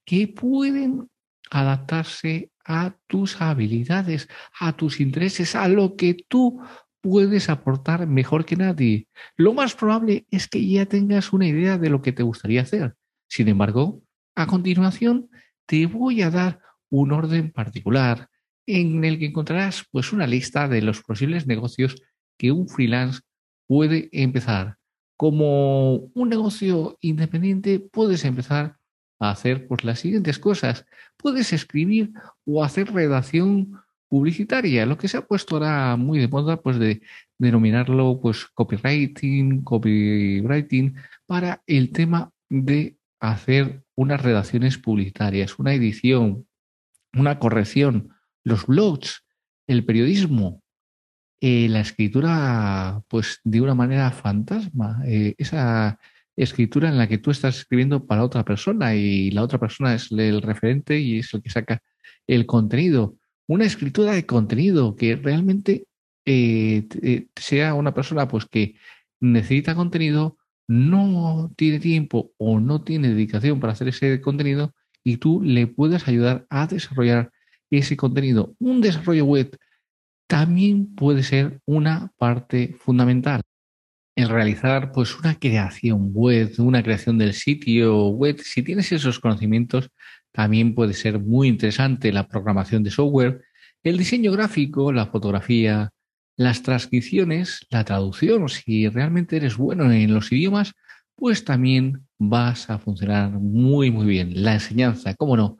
que 0.09 0.27
pueden 0.27 1.07
adaptarse 1.51 2.49
a 2.65 2.95
tus 3.05 3.39
habilidades, 3.39 4.27
a 4.59 4.75
tus 4.75 5.01
intereses, 5.01 5.53
a 5.53 5.67
lo 5.67 5.95
que 5.95 6.17
tú 6.27 6.63
puedes 6.99 7.47
aportar 7.47 8.07
mejor 8.07 8.43
que 8.43 8.55
nadie. 8.55 9.07
Lo 9.37 9.53
más 9.53 9.75
probable 9.75 10.25
es 10.31 10.47
que 10.47 10.67
ya 10.67 10.87
tengas 10.87 11.31
una 11.31 11.45
idea 11.45 11.77
de 11.77 11.91
lo 11.91 12.01
que 12.01 12.11
te 12.11 12.23
gustaría 12.23 12.63
hacer. 12.63 12.95
Sin 13.27 13.49
embargo, 13.49 14.01
a 14.35 14.47
continuación 14.47 15.29
te 15.67 15.85
voy 15.85 16.23
a 16.23 16.31
dar 16.31 16.59
un 16.89 17.11
orden 17.11 17.51
particular 17.51 18.29
en 18.65 19.05
el 19.05 19.19
que 19.19 19.27
encontrarás 19.27 19.85
pues 19.91 20.11
una 20.11 20.25
lista 20.25 20.67
de 20.67 20.81
los 20.81 21.03
posibles 21.03 21.45
negocios 21.45 22.01
que 22.35 22.51
un 22.51 22.67
freelance 22.67 23.21
puede 23.67 24.09
empezar. 24.11 24.77
Como 25.15 25.97
un 26.15 26.29
negocio 26.29 26.97
independiente 26.99 27.79
puedes 27.79 28.25
empezar 28.25 28.78
hacer 29.19 29.67
pues 29.67 29.83
las 29.83 29.99
siguientes 29.99 30.39
cosas. 30.39 30.85
Puedes 31.17 31.53
escribir 31.53 32.11
o 32.45 32.63
hacer 32.63 32.91
redacción 32.91 33.81
publicitaria, 34.07 34.85
lo 34.85 34.97
que 34.97 35.07
se 35.07 35.17
ha 35.17 35.27
puesto 35.27 35.55
ahora 35.55 35.95
muy 35.95 36.19
de 36.19 36.27
moda, 36.27 36.61
pues 36.61 36.79
de 36.79 37.01
denominarlo 37.37 38.19
pues 38.19 38.47
copywriting, 38.47 39.63
copywriting, 39.63 40.95
para 41.27 41.61
el 41.67 41.91
tema 41.91 42.31
de 42.49 42.97
hacer 43.19 43.83
unas 43.95 44.21
redacciones 44.21 44.77
publicitarias, 44.77 45.59
una 45.59 45.73
edición, 45.73 46.47
una 47.13 47.37
corrección, 47.37 48.09
los 48.43 48.65
blogs, 48.65 49.25
el 49.67 49.85
periodismo, 49.85 50.63
eh, 51.41 51.67
la 51.69 51.81
escritura, 51.81 53.03
pues 53.07 53.39
de 53.43 53.61
una 53.61 53.75
manera 53.75 54.09
fantasma, 54.11 55.03
eh, 55.05 55.35
esa 55.37 55.99
escritura 56.43 56.89
en 56.89 56.97
la 56.97 57.07
que 57.07 57.17
tú 57.17 57.31
estás 57.31 57.59
escribiendo 57.59 58.05
para 58.05 58.23
otra 58.23 58.43
persona 58.45 58.95
y 58.95 59.31
la 59.31 59.43
otra 59.43 59.59
persona 59.59 59.93
es 59.95 60.11
el 60.11 60.41
referente 60.41 60.99
y 60.99 61.19
es 61.19 61.33
el 61.33 61.41
que 61.41 61.49
saca 61.49 61.81
el 62.27 62.45
contenido 62.45 63.15
una 63.49 63.65
escritura 63.65 64.11
de 64.11 64.27
contenido 64.27 64.95
que 64.95 65.15
realmente 65.15 65.87
eh, 66.25 66.87
eh, 67.01 67.27
sea 67.35 67.73
una 67.73 67.95
persona 67.95 68.27
pues 68.27 68.45
que 68.45 68.75
necesita 69.19 69.73
contenido, 69.73 70.37
no 70.67 71.51
tiene 71.55 71.79
tiempo 71.79 72.31
o 72.37 72.59
no 72.59 72.83
tiene 72.83 73.09
dedicación 73.09 73.59
para 73.59 73.73
hacer 73.73 73.87
ese 73.87 74.21
contenido 74.21 74.75
y 75.03 75.17
tú 75.17 75.41
le 75.41 75.65
puedes 75.65 76.07
ayudar 76.07 76.45
a 76.51 76.67
desarrollar 76.67 77.31
ese 77.71 77.97
contenido. 77.97 78.53
Un 78.59 78.81
desarrollo 78.81 79.25
web 79.25 79.57
también 80.27 80.93
puede 80.93 81.23
ser 81.23 81.59
una 81.65 82.11
parte 82.19 82.75
fundamental. 82.79 83.41
El 84.19 84.27
realizar 84.27 84.91
pues 84.91 85.17
una 85.17 85.39
creación 85.39 86.11
web, 86.11 86.51
una 86.57 86.83
creación 86.83 87.17
del 87.17 87.33
sitio 87.33 88.07
web, 88.07 88.37
si 88.43 88.61
tienes 88.61 88.91
esos 88.91 89.17
conocimientos, 89.17 89.91
también 90.33 90.75
puede 90.75 90.93
ser 90.93 91.21
muy 91.21 91.47
interesante 91.47 92.11
la 92.11 92.27
programación 92.27 92.83
de 92.83 92.91
software, 92.91 93.45
el 93.81 93.97
diseño 93.97 94.33
gráfico, 94.33 94.91
la 94.91 95.05
fotografía, 95.05 95.91
las 96.35 96.63
transcripciones, 96.63 97.65
la 97.69 97.85
traducción. 97.85 98.49
Si 98.49 98.89
realmente 98.89 99.37
eres 99.37 99.55
bueno 99.55 99.89
en 99.89 100.13
los 100.13 100.29
idiomas, 100.33 100.73
pues 101.15 101.45
también 101.45 102.05
vas 102.17 102.69
a 102.69 102.77
funcionar 102.77 103.31
muy, 103.31 103.89
muy 103.89 104.05
bien. 104.05 104.43
La 104.43 104.55
enseñanza, 104.55 105.13
cómo 105.13 105.37
no. 105.37 105.59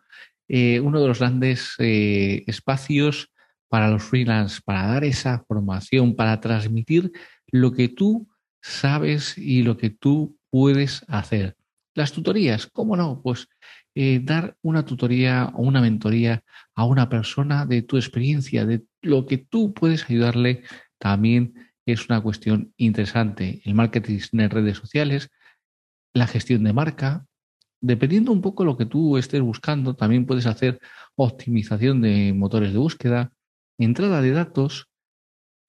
Eh, 0.49 0.81
uno 0.81 0.99
de 0.99 1.07
los 1.07 1.19
grandes 1.19 1.75
eh, 1.79 2.43
espacios 2.45 3.31
para 3.69 3.89
los 3.89 4.03
freelance, 4.03 4.59
para 4.65 4.85
dar 4.85 5.05
esa 5.05 5.45
formación, 5.47 6.13
para 6.13 6.41
transmitir 6.41 7.13
lo 7.53 7.71
que 7.71 7.87
tú 7.87 8.27
sabes 8.61 9.37
y 9.37 9.63
lo 9.63 9.77
que 9.77 9.89
tú 9.89 10.37
puedes 10.49 11.05
hacer. 11.07 11.55
Las 11.95 12.11
tutorías, 12.11 12.67
¿cómo 12.67 12.95
no? 12.95 13.21
Pues 13.21 13.47
eh, 13.95 14.21
dar 14.23 14.55
una 14.61 14.85
tutoría 14.85 15.51
o 15.55 15.63
una 15.63 15.81
mentoría 15.81 16.43
a 16.75 16.85
una 16.85 17.09
persona 17.09 17.65
de 17.65 17.81
tu 17.81 17.97
experiencia, 17.97 18.65
de 18.65 18.83
lo 19.01 19.25
que 19.25 19.37
tú 19.37 19.73
puedes 19.73 20.09
ayudarle, 20.09 20.63
también 20.97 21.71
es 21.85 22.07
una 22.07 22.21
cuestión 22.21 22.73
interesante. 22.77 23.61
El 23.65 23.73
marketing 23.73 24.19
en 24.33 24.49
redes 24.49 24.77
sociales, 24.77 25.29
la 26.13 26.27
gestión 26.27 26.63
de 26.63 26.73
marca, 26.73 27.25
dependiendo 27.81 28.31
un 28.31 28.41
poco 28.41 28.63
de 28.63 28.67
lo 28.67 28.77
que 28.77 28.85
tú 28.85 29.17
estés 29.17 29.41
buscando, 29.41 29.95
también 29.95 30.25
puedes 30.25 30.45
hacer 30.45 30.79
optimización 31.15 32.01
de 32.01 32.33
motores 32.33 32.73
de 32.73 32.79
búsqueda, 32.79 33.31
entrada 33.77 34.21
de 34.21 34.31
datos 34.31 34.88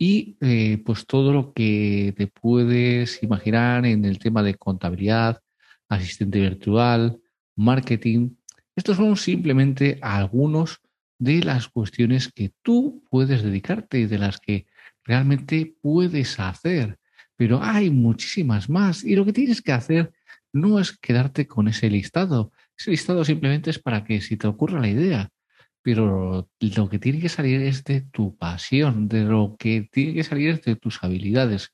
y 0.03 0.39
eh, 0.41 0.83
pues 0.87 1.05
todo 1.07 1.31
lo 1.31 1.53
que 1.53 2.15
te 2.17 2.27
puedes 2.27 3.23
imaginar 3.23 3.85
en 3.85 4.07
el 4.07 4.19
tema 4.19 4.43
de 4.43 4.55
contabilidad, 4.55 5.43
asistente 5.91 6.41
virtual, 6.41 7.21
marketing. 7.55 8.31
Estos 8.75 8.97
son 8.97 9.15
simplemente 9.19 9.99
algunos 10.01 10.81
de 11.19 11.43
las 11.43 11.69
cuestiones 11.69 12.33
que 12.33 12.51
tú 12.63 13.05
puedes 13.11 13.43
dedicarte 13.43 13.99
y 14.01 14.07
de 14.07 14.17
las 14.17 14.39
que 14.39 14.67
realmente 15.05 15.77
puedes 15.83 16.41
hacer. 16.41 16.99
Pero 17.37 17.63
hay 17.63 17.91
muchísimas 17.91 18.71
más 18.71 19.05
y 19.05 19.15
lo 19.17 19.27
que 19.27 19.35
tienes 19.35 19.61
que 19.61 19.73
hacer 19.73 20.13
no 20.51 20.81
es 20.81 20.97
quedarte 20.97 21.47
con 21.47 21.69
ese 21.69 21.91
listado. 21.91 22.53
Ese 22.75 22.91
listado 22.91 23.23
simplemente 23.23 23.69
es 23.69 23.79
para 23.79 24.03
que 24.03 24.23
si 24.23 24.39
te 24.39 24.47
ocurra 24.47 24.81
la 24.81 24.89
idea, 24.89 25.29
pero 25.83 26.49
lo 26.61 26.89
que 26.89 26.99
tiene 26.99 27.21
que 27.21 27.29
salir 27.29 27.63
es 27.63 27.85
de 27.85 28.03
tu 28.03 28.37
pasión, 28.37 29.09
de 29.09 29.25
lo 29.25 29.57
que 29.59 29.89
tiene 29.91 30.15
que 30.15 30.25
salir 30.25 30.51
es 30.51 30.63
de 30.63 30.77
tus 30.77 31.03
habilidades. 31.03 31.73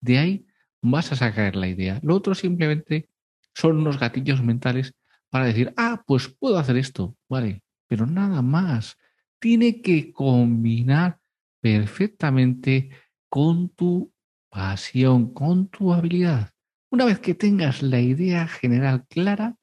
De 0.00 0.18
ahí 0.18 0.46
vas 0.80 1.12
a 1.12 1.16
sacar 1.16 1.56
la 1.56 1.68
idea. 1.68 2.00
Lo 2.02 2.14
otro 2.14 2.34
simplemente 2.34 3.08
son 3.54 3.78
unos 3.78 3.98
gatillos 3.98 4.42
mentales 4.42 4.94
para 5.30 5.46
decir, 5.46 5.72
ah, 5.76 6.02
pues 6.06 6.28
puedo 6.28 6.58
hacer 6.58 6.76
esto, 6.76 7.16
vale, 7.28 7.62
pero 7.86 8.06
nada 8.06 8.42
más. 8.42 8.96
Tiene 9.40 9.82
que 9.82 10.12
combinar 10.12 11.20
perfectamente 11.60 12.90
con 13.28 13.68
tu 13.70 14.12
pasión, 14.48 15.32
con 15.32 15.68
tu 15.68 15.92
habilidad. 15.92 16.50
Una 16.90 17.04
vez 17.04 17.18
que 17.18 17.34
tengas 17.34 17.82
la 17.82 18.00
idea 18.00 18.48
general 18.48 19.06
clara 19.08 19.56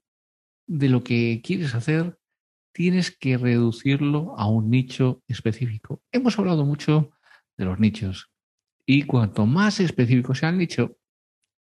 de 0.68 0.90
lo 0.90 1.04
que 1.04 1.42
quieres 1.44 1.74
hacer, 1.76 2.18
tienes 2.76 3.10
que 3.18 3.38
reducirlo 3.38 4.38
a 4.38 4.50
un 4.50 4.70
nicho 4.70 5.24
específico. 5.30 6.02
Hemos 6.12 6.38
hablado 6.38 6.66
mucho 6.66 7.12
de 7.58 7.64
los 7.64 7.80
nichos 7.80 8.30
y 8.86 9.04
cuanto 9.04 9.46
más 9.46 9.80
específico 9.80 10.36
sea 10.36 10.50
el 10.50 10.58
nicho, 10.58 10.98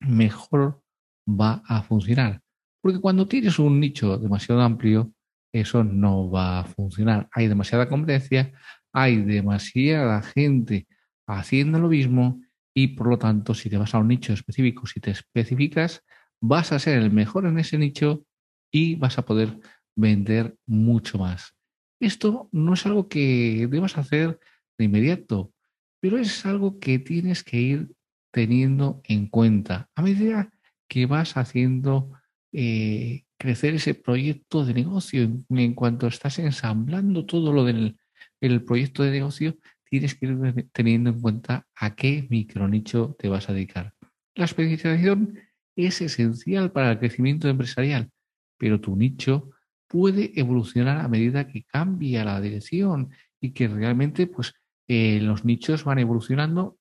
mejor 0.01 0.83
va 1.25 1.63
a 1.65 1.81
funcionar. 1.81 2.41
Porque 2.81 2.99
cuando 2.99 3.25
tienes 3.25 3.57
un 3.57 3.79
nicho 3.79 4.17
demasiado 4.17 4.61
amplio, 4.61 5.13
eso 5.53 5.81
no 5.81 6.29
va 6.29 6.59
a 6.59 6.65
funcionar. 6.65 7.29
Hay 7.31 7.47
demasiada 7.47 7.87
competencia, 7.87 8.51
hay 8.91 9.15
demasiada 9.15 10.21
gente 10.21 10.87
haciendo 11.25 11.79
lo 11.79 11.87
mismo 11.87 12.41
y 12.75 12.89
por 12.89 13.07
lo 13.07 13.17
tanto, 13.17 13.53
si 13.53 13.69
te 13.69 13.77
vas 13.77 13.95
a 13.95 13.99
un 13.99 14.09
nicho 14.09 14.33
específico, 14.33 14.85
si 14.85 14.99
te 14.99 15.11
especificas, 15.11 16.03
vas 16.41 16.73
a 16.73 16.79
ser 16.79 17.01
el 17.01 17.11
mejor 17.11 17.45
en 17.45 17.59
ese 17.59 17.77
nicho 17.77 18.25
y 18.69 18.95
vas 18.95 19.17
a 19.17 19.25
poder 19.25 19.57
vender 19.97 20.55
mucho 20.65 21.17
más. 21.17 21.53
Esto 21.99 22.47
no 22.53 22.75
es 22.75 22.85
algo 22.85 23.09
que 23.09 23.67
debas 23.69 23.97
hacer 23.97 24.39
de 24.77 24.85
inmediato, 24.85 25.51
pero 25.99 26.17
es 26.17 26.45
algo 26.45 26.79
que 26.79 26.99
tienes 26.99 27.43
que 27.43 27.59
ir 27.59 27.91
teniendo 28.31 29.01
en 29.05 29.27
cuenta 29.27 29.89
a 29.95 30.03
medida 30.03 30.51
que 30.87 31.07
vas 31.07 31.35
haciendo 31.35 32.11
eh, 32.53 33.23
crecer 33.37 33.73
ese 33.73 33.95
proyecto 33.95 34.63
de 34.63 34.75
negocio. 34.75 35.43
En, 35.49 35.73
cuanto 35.73 36.07
estás 36.07 36.39
ensamblando 36.39 37.25
todo 37.25 37.51
lo 37.51 37.65
del 37.65 37.97
el 38.39 38.63
proyecto 38.63 39.01
de 39.01 39.11
negocio, 39.11 39.57
tienes 39.89 40.13
que 40.13 40.27
ir 40.27 40.69
teniendo 40.71 41.09
en 41.09 41.19
cuenta 41.19 41.65
a 41.75 41.95
qué 41.95 42.27
micronicho 42.29 43.15
te 43.17 43.29
vas 43.29 43.49
a 43.49 43.53
dedicar. 43.53 43.93
La 44.35 44.45
especialización 44.45 45.39
es 45.75 46.01
esencial 46.01 46.71
para 46.71 46.91
el 46.91 46.99
crecimiento 46.99 47.47
empresarial, 47.47 48.11
pero 48.57 48.79
tu 48.79 48.95
nicho 48.95 49.51
puede 49.87 50.39
evolucionar 50.39 50.99
a 50.99 51.07
medida 51.07 51.47
que 51.47 51.63
cambia 51.63 52.25
la 52.25 52.41
dirección 52.41 53.11
y 53.39 53.51
que 53.51 53.67
realmente 53.67 54.27
pues 54.27 54.53
eh, 54.87 55.19
los 55.21 55.45
nichos 55.45 55.83
van 55.83 55.99
evolucionando 55.99 56.77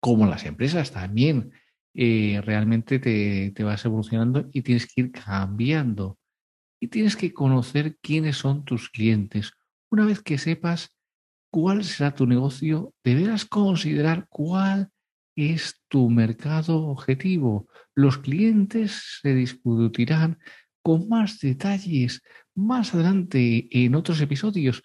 como 0.00 0.26
las 0.26 0.44
empresas 0.44 0.92
también. 0.92 1.52
Eh, 1.94 2.40
realmente 2.44 2.98
te, 2.98 3.52
te 3.52 3.64
vas 3.64 3.84
evolucionando 3.84 4.48
y 4.52 4.62
tienes 4.62 4.86
que 4.86 5.02
ir 5.02 5.12
cambiando. 5.12 6.18
Y 6.78 6.88
tienes 6.88 7.16
que 7.16 7.32
conocer 7.32 7.96
quiénes 8.02 8.36
son 8.36 8.64
tus 8.64 8.90
clientes. 8.90 9.52
Una 9.90 10.04
vez 10.04 10.20
que 10.20 10.36
sepas 10.36 10.94
cuál 11.50 11.84
será 11.84 12.14
tu 12.14 12.26
negocio, 12.26 12.92
deberás 13.02 13.46
considerar 13.46 14.26
cuál 14.28 14.90
es 15.36 15.82
tu 15.88 16.10
mercado 16.10 16.86
objetivo. 16.86 17.68
Los 17.94 18.18
clientes 18.18 19.20
se 19.22 19.34
discutirán 19.34 20.38
con 20.86 21.08
más 21.08 21.40
detalles 21.40 22.22
más 22.54 22.94
adelante 22.94 23.66
en 23.72 23.96
otros 23.96 24.20
episodios, 24.20 24.84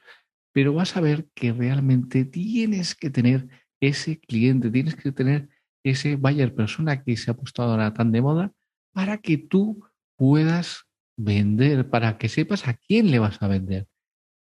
pero 0.51 0.73
vas 0.73 0.97
a 0.97 0.99
ver 0.99 1.27
que 1.35 1.53
realmente 1.53 2.25
tienes 2.25 2.95
que 2.95 3.11
tener 3.11 3.47
ese 3.79 4.19
cliente, 4.19 4.71
tienes 4.71 4.95
que 4.95 5.11
tener 5.11 5.49
ese 5.83 6.15
buyer 6.15 6.55
persona 6.55 7.03
que 7.03 7.15
se 7.17 7.29
ha 7.29 7.35
puesto 7.35 7.61
ahora 7.61 7.93
tan 7.93 8.11
de 8.11 8.19
moda 8.19 8.51
para 8.91 9.19
que 9.19 9.37
tú 9.37 9.85
puedas 10.15 10.85
vender, 11.17 11.87
para 11.87 12.17
que 12.17 12.29
sepas 12.29 12.67
a 12.67 12.73
quién 12.73 13.11
le 13.11 13.19
vas 13.19 13.39
a 13.39 13.47
vender. 13.47 13.87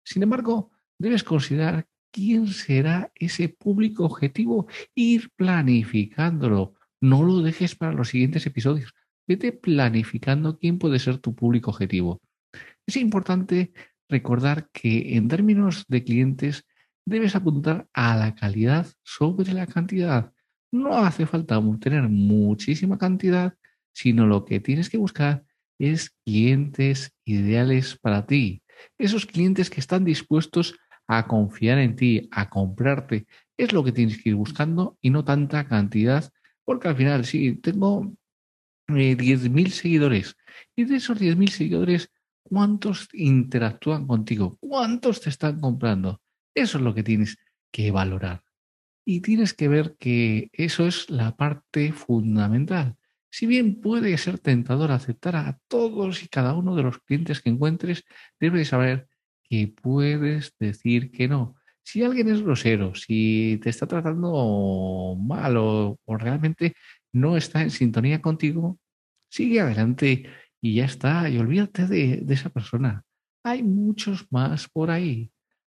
Sin 0.05 0.21
embargo, 0.21 0.69
debes 0.99 1.23
considerar 1.23 1.87
quién 2.11 2.49
será 2.49 3.11
ese 3.15 3.49
público 3.49 4.05
objetivo, 4.05 4.67
ir 4.93 5.31
planificándolo. 5.35 6.75
No 7.01 7.23
lo 7.23 7.41
dejes 7.41 7.73
para 7.73 7.93
los 7.93 8.09
siguientes 8.09 8.45
episodios. 8.45 8.93
Vete 9.27 9.51
planificando 9.51 10.57
quién 10.57 10.79
puede 10.79 10.99
ser 10.99 11.17
tu 11.17 11.35
público 11.35 11.71
objetivo. 11.71 12.21
Es 12.85 12.95
importante 12.95 13.73
recordar 14.09 14.69
que 14.71 15.15
en 15.15 15.27
términos 15.27 15.85
de 15.87 16.03
clientes 16.03 16.65
debes 17.05 17.35
apuntar 17.35 17.87
a 17.93 18.15
la 18.15 18.35
calidad 18.35 18.87
sobre 19.03 19.53
la 19.53 19.67
cantidad. 19.67 20.31
No 20.71 20.97
hace 20.97 21.25
falta 21.25 21.61
tener 21.79 22.03
muchísima 22.03 22.97
cantidad, 22.97 23.53
sino 23.93 24.25
lo 24.25 24.45
que 24.45 24.59
tienes 24.59 24.89
que 24.89 24.97
buscar 24.97 25.43
es 25.79 26.11
clientes 26.25 27.11
ideales 27.25 27.97
para 27.97 28.25
ti. 28.25 28.61
Esos 28.97 29.25
clientes 29.25 29.69
que 29.69 29.79
están 29.79 30.05
dispuestos 30.05 30.75
a 31.07 31.27
confiar 31.27 31.79
en 31.79 31.95
ti, 31.95 32.27
a 32.31 32.49
comprarte. 32.49 33.27
Es 33.57 33.73
lo 33.73 33.83
que 33.83 33.91
tienes 33.91 34.21
que 34.21 34.29
ir 34.29 34.35
buscando 34.35 34.97
y 35.01 35.09
no 35.09 35.23
tanta 35.23 35.67
cantidad, 35.67 36.29
porque 36.65 36.89
al 36.89 36.95
final, 36.95 37.25
sí, 37.25 37.55
tengo 37.55 38.13
eh, 38.89 39.15
10.000 39.17 39.69
seguidores 39.69 40.35
y 40.75 40.85
de 40.85 40.97
esos 40.97 41.19
10.000 41.19 41.49
seguidores, 41.49 42.11
¿cuántos 42.43 43.09
interactúan 43.13 44.07
contigo? 44.07 44.57
¿Cuántos 44.59 45.21
te 45.21 45.29
están 45.29 45.59
comprando? 45.59 46.21
Eso 46.55 46.77
es 46.77 46.83
lo 46.83 46.93
que 46.93 47.03
tienes 47.03 47.37
que 47.71 47.91
valorar. 47.91 48.43
Y 49.05 49.21
tienes 49.21 49.53
que 49.53 49.67
ver 49.67 49.95
que 49.97 50.49
eso 50.53 50.87
es 50.87 51.09
la 51.09 51.35
parte 51.35 51.93
fundamental. 51.93 52.97
Si 53.29 53.45
bien 53.45 53.79
puede 53.81 54.17
ser 54.17 54.39
tentador 54.39 54.91
aceptar 54.91 55.35
a 55.35 55.59
todos 55.67 56.23
y 56.23 56.27
cada 56.27 56.53
uno 56.53 56.75
de 56.75 56.83
los 56.83 56.99
clientes 56.99 57.41
que 57.41 57.49
encuentres, 57.49 58.03
debes 58.39 58.69
saber 58.69 59.07
que 59.43 59.67
puedes 59.67 60.55
decir 60.57 61.11
que 61.11 61.27
no. 61.27 61.55
Si 61.83 62.03
alguien 62.03 62.29
es 62.29 62.41
grosero, 62.41 62.95
si 62.95 63.59
te 63.63 63.69
está 63.69 63.87
tratando 63.87 65.15
mal 65.19 65.55
o, 65.57 65.99
realmente 66.05 66.75
no 67.13 67.37
está 67.37 67.61
en 67.61 67.71
sintonía 67.71 68.21
contigo, 68.21 68.79
sigue 69.29 69.61
adelante 69.61 70.29
y 70.61 70.75
ya 70.75 70.85
está, 70.85 71.29
y 71.29 71.37
olvídate 71.37 71.87
de, 71.87 72.25
esa 72.29 72.49
persona. 72.49 73.03
Hay 73.43 73.63
muchos 73.63 74.27
más 74.31 74.67
por 74.67 74.91
ahí. 74.91 75.31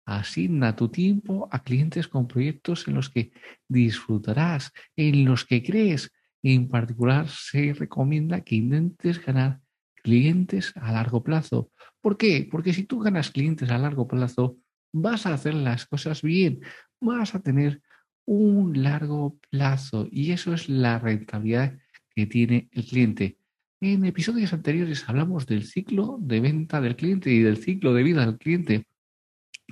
Asigna 0.06 0.74
tu 0.74 0.88
tiempo 0.88 1.48
a 1.52 1.62
clientes 1.62 2.08
con 2.08 2.26
proyectos 2.26 2.88
en 2.88 2.94
los 2.94 3.10
que 3.10 3.32
disfrutarás, 3.68 4.72
en 4.96 5.24
los 5.24 5.44
que 5.44 5.62
crees. 5.62 6.10
En 6.42 6.68
particular, 6.68 7.28
se 7.28 7.74
recomienda 7.74 8.40
que 8.40 8.56
intentes 8.56 9.24
ganar 9.24 9.60
clientes 10.02 10.72
a 10.76 10.92
largo 10.92 11.22
plazo. 11.22 11.70
¿Por 12.00 12.16
qué? 12.16 12.48
Porque 12.50 12.72
si 12.72 12.84
tú 12.84 12.98
ganas 13.00 13.30
clientes 13.30 13.70
a 13.70 13.78
largo 13.78 14.08
plazo, 14.08 14.56
vas 14.92 15.26
a 15.26 15.34
hacer 15.34 15.54
las 15.54 15.86
cosas 15.86 16.22
bien, 16.22 16.60
vas 17.00 17.34
a 17.34 17.40
tener 17.40 17.82
un 18.26 18.82
largo 18.82 19.38
plazo 19.50 20.08
y 20.10 20.32
eso 20.32 20.52
es 20.54 20.68
la 20.68 20.98
rentabilidad 20.98 21.78
que 22.14 22.26
tiene 22.26 22.68
el 22.72 22.84
cliente. 22.84 23.38
En 23.80 24.04
episodios 24.04 24.52
anteriores 24.52 25.08
hablamos 25.08 25.46
del 25.46 25.64
ciclo 25.64 26.18
de 26.20 26.40
venta 26.40 26.80
del 26.80 26.96
cliente 26.96 27.30
y 27.30 27.40
del 27.40 27.56
ciclo 27.56 27.94
de 27.94 28.02
vida 28.02 28.26
del 28.26 28.38
cliente. 28.38 28.84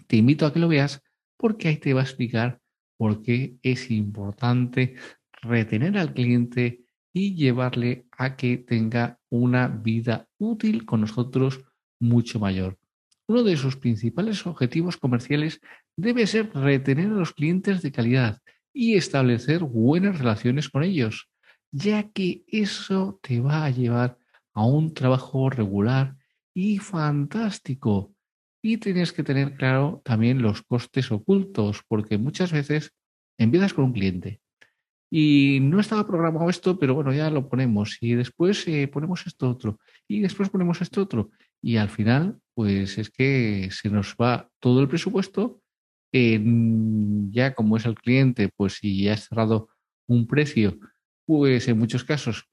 Te 0.07 0.17
invito 0.17 0.47
a 0.47 0.53
que 0.53 0.61
lo 0.61 0.69
veas 0.69 1.03
porque 1.37 1.69
ahí 1.69 1.77
te 1.77 1.93
va 1.93 2.01
a 2.01 2.05
explicar 2.05 2.61
por 2.97 3.23
qué 3.23 3.57
es 3.63 3.91
importante 3.91 4.97
retener 5.43 5.99
al 5.99 6.15
cliente 6.15 6.85
y 7.13 7.35
llevarle 7.35 8.07
a 8.13 8.37
que 8.37 8.59
tenga 8.59 9.19
una 9.29 9.69
vida 9.69 10.29
útil 10.39 10.85
con 10.85 11.03
nosotros 11.03 11.61
mucho 12.01 12.39
mayor. 12.41 12.79
Uno 13.27 13.43
de 13.43 13.57
sus 13.57 13.77
principales 13.77 14.47
objetivos 14.47 14.97
comerciales 14.97 15.61
debe 15.99 16.29
ser 16.29 16.51
retener 16.55 17.07
a 17.07 17.15
los 17.15 17.33
clientes 17.33 17.83
de 17.83 17.91
calidad 17.91 18.41
y 18.73 18.95
establecer 18.95 19.65
buenas 19.65 20.19
relaciones 20.19 20.69
con 20.69 20.85
ellos, 20.85 21.29
ya 21.73 22.09
que 22.11 22.45
eso 22.47 23.19
te 23.21 23.41
va 23.41 23.65
a 23.65 23.71
llevar 23.71 24.17
a 24.55 24.65
un 24.65 24.95
trabajo 24.95 25.51
regular 25.51 26.17
y 26.55 26.79
fantástico. 26.79 28.15
Y 28.63 28.77
tienes 28.77 29.13
que 29.13 29.25
tener 29.25 29.57
claro 29.57 30.01
también 30.05 30.41
los 30.41 30.63
costes 30.63 31.11
ocultos, 31.11 31.83
porque 31.89 32.17
muchas 32.17 32.53
veces 32.53 32.95
empiezas 33.37 33.75
con 33.75 33.87
un 33.87 33.93
cliente, 33.93 34.41
y 35.11 35.59
no 35.63 35.81
estaba 35.81 36.07
programado 36.07 36.51
esto, 36.51 36.79
pero 36.79 36.95
bueno, 36.95 37.13
ya 37.13 37.31
lo 37.31 37.49
ponemos. 37.49 37.97
Y 38.01 38.15
después 38.15 38.67
eh, 38.69 38.89
ponemos 38.89 39.27
esto 39.27 39.49
otro. 39.49 39.81
Y 40.07 40.21
después 40.21 40.51
ponemos 40.51 40.83
esto 40.83 41.01
otro. 41.01 41.31
Y 41.63 41.77
al 41.77 41.89
final, 41.89 42.39
pues 42.55 42.99
es 42.99 43.11
que 43.11 43.71
se 43.73 43.89
nos 43.89 44.15
va 44.21 44.51
todo 44.61 44.83
el 44.83 44.89
presupuesto. 44.89 45.63
Ya 46.13 47.55
como 47.55 47.77
es 47.77 47.87
el 47.87 47.95
cliente, 47.95 48.51
pues 48.57 48.75
si 48.75 49.03
ya 49.03 49.15
ha 49.15 49.17
cerrado 49.17 49.69
un 50.07 50.27
precio, 50.27 50.79
pues 51.27 51.69
en 51.69 51.79
muchos 51.79 52.05
casos, 52.05 52.49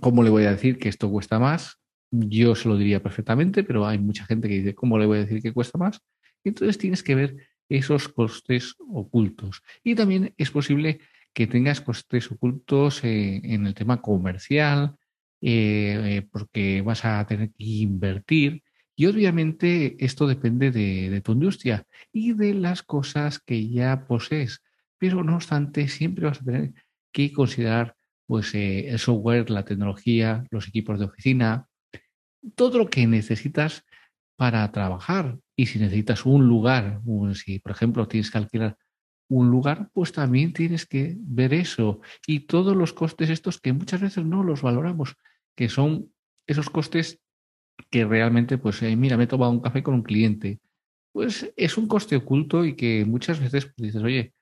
¿cómo 0.00 0.22
le 0.22 0.30
voy 0.30 0.44
a 0.44 0.52
decir 0.52 0.78
que 0.78 0.88
esto 0.88 1.10
cuesta 1.10 1.38
más? 1.38 1.76
Yo 2.10 2.54
se 2.54 2.68
lo 2.68 2.76
diría 2.76 3.02
perfectamente, 3.02 3.62
pero 3.62 3.86
hay 3.86 3.98
mucha 3.98 4.24
gente 4.24 4.48
que 4.48 4.54
dice, 4.54 4.74
¿cómo 4.74 4.98
le 4.98 5.06
voy 5.06 5.18
a 5.18 5.20
decir 5.22 5.42
que 5.42 5.52
cuesta 5.52 5.78
más? 5.78 6.00
Entonces 6.44 6.78
tienes 6.78 7.02
que 7.02 7.14
ver 7.14 7.36
esos 7.68 8.08
costes 8.08 8.74
ocultos. 8.78 9.62
Y 9.84 9.94
también 9.94 10.34
es 10.36 10.50
posible 10.50 11.00
que 11.32 11.46
tengas 11.46 11.80
costes 11.80 12.30
ocultos 12.30 13.04
eh, 13.04 13.40
en 13.44 13.66
el 13.66 13.74
tema 13.74 14.02
comercial, 14.02 14.96
eh, 15.40 16.16
eh, 16.16 16.28
porque 16.30 16.82
vas 16.82 17.04
a 17.04 17.24
tener 17.26 17.50
que 17.50 17.64
invertir. 17.64 18.62
Y 19.00 19.06
obviamente 19.06 19.96
esto 20.04 20.26
depende 20.26 20.70
de, 20.70 21.22
tu 21.22 21.32
industria 21.32 21.86
y 22.12 22.34
de 22.34 22.52
las 22.52 22.82
cosas 22.82 23.38
que 23.38 23.70
ya 23.70 24.06
posees. 24.06 24.62
Pero 24.98 25.24
no 25.24 25.36
obstante, 25.36 25.88
siempre 25.88 26.26
vas 26.26 26.42
a 26.42 26.44
tener 26.44 26.74
que 27.10 27.32
considerar 27.32 27.96
pues, 28.26 28.54
el 28.54 28.98
software, 28.98 29.48
la 29.48 29.64
tecnología, 29.64 30.44
los 30.50 30.68
equipos 30.68 30.98
de 30.98 31.06
oficina, 31.06 31.66
todo 32.54 32.76
lo 32.76 32.90
que 32.90 33.06
necesitas 33.06 33.86
para 34.36 34.70
trabajar. 34.70 35.38
Y 35.56 35.64
si 35.64 35.78
necesitas 35.78 36.26
un 36.26 36.46
lugar, 36.46 37.00
si 37.32 37.58
por 37.58 37.72
ejemplo 37.72 38.06
tienes 38.06 38.30
que 38.30 38.36
alquilar 38.36 38.76
un 39.30 39.50
lugar, 39.50 39.88
pues 39.94 40.12
también 40.12 40.52
tienes 40.52 40.84
que 40.84 41.16
ver 41.20 41.54
eso 41.54 42.02
y 42.26 42.40
todos 42.40 42.76
los 42.76 42.92
costes 42.92 43.30
estos 43.30 43.62
que 43.62 43.72
muchas 43.72 44.02
veces 44.02 44.26
no 44.26 44.44
los 44.44 44.60
valoramos, 44.60 45.16
que 45.56 45.70
son 45.70 46.12
esos 46.46 46.68
costes 46.68 47.18
que 47.90 48.04
realmente, 48.04 48.58
pues 48.58 48.82
eh, 48.82 48.96
mira, 48.96 49.16
me 49.16 49.24
he 49.24 49.26
tomado 49.26 49.52
un 49.52 49.60
café 49.60 49.82
con 49.82 49.94
un 49.94 50.02
cliente, 50.02 50.60
pues 51.12 51.52
es 51.56 51.78
un 51.78 51.88
coste 51.88 52.16
oculto 52.16 52.64
y 52.64 52.74
que 52.74 53.04
muchas 53.04 53.40
veces 53.40 53.66
pues, 53.66 53.76
dices, 53.76 54.02
oye, 54.02 54.34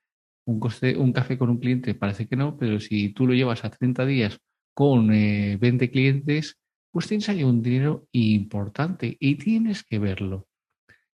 un, 0.45 0.59
coste, 0.59 0.97
un 0.97 1.13
café 1.13 1.37
con 1.37 1.49
un 1.49 1.59
cliente 1.59 1.95
parece 1.95 2.27
que 2.27 2.35
no, 2.35 2.57
pero 2.57 2.79
si 2.79 3.09
tú 3.09 3.27
lo 3.27 3.33
llevas 3.33 3.63
a 3.65 3.69
30 3.69 4.05
días 4.05 4.39
con 4.73 5.07
20 5.07 5.85
eh, 5.85 5.91
clientes, 5.91 6.59
pues 6.91 7.07
tienes 7.07 7.29
ahí 7.29 7.43
un 7.43 7.61
dinero 7.61 8.07
importante 8.11 9.15
y 9.19 9.35
tienes 9.35 9.83
que 9.83 9.99
verlo. 9.99 10.47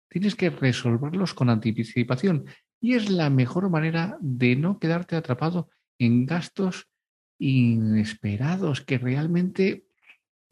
Tienes 0.09 0.35
que 0.35 0.51
resolverlos 0.51 1.33
con 1.33 1.49
anticipación 1.49 2.45
y 2.81 2.95
es 2.95 3.09
la 3.09 3.31
mejor 3.31 3.71
manera 3.71 4.19
de 4.21 4.57
no 4.57 4.79
quedarte 4.79 5.17
atrapado 5.17 5.71
en 5.99 6.27
gastos 6.27 6.89
inesperados 7.39 8.81
que 8.83 8.99
realmente 8.99 9.87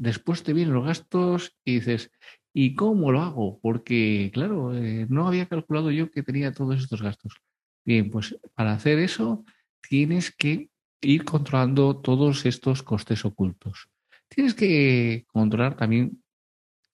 después 0.00 0.42
te 0.42 0.54
vienen 0.54 0.74
los 0.74 0.86
gastos 0.86 1.54
y 1.62 1.74
dices, 1.74 2.10
¿y 2.54 2.74
cómo 2.74 3.12
lo 3.12 3.20
hago? 3.20 3.60
Porque, 3.60 4.30
claro, 4.32 4.74
eh, 4.74 5.06
no 5.10 5.28
había 5.28 5.46
calculado 5.46 5.90
yo 5.90 6.10
que 6.10 6.22
tenía 6.22 6.52
todos 6.52 6.80
estos 6.80 7.02
gastos. 7.02 7.34
Bien, 7.84 8.10
pues 8.10 8.36
para 8.54 8.72
hacer 8.72 8.98
eso 8.98 9.44
tienes 9.86 10.34
que 10.34 10.70
ir 11.02 11.24
controlando 11.24 11.98
todos 11.98 12.46
estos 12.46 12.82
costes 12.82 13.24
ocultos. 13.26 13.90
Tienes 14.28 14.54
que 14.54 15.26
controlar 15.26 15.76
también 15.76 16.22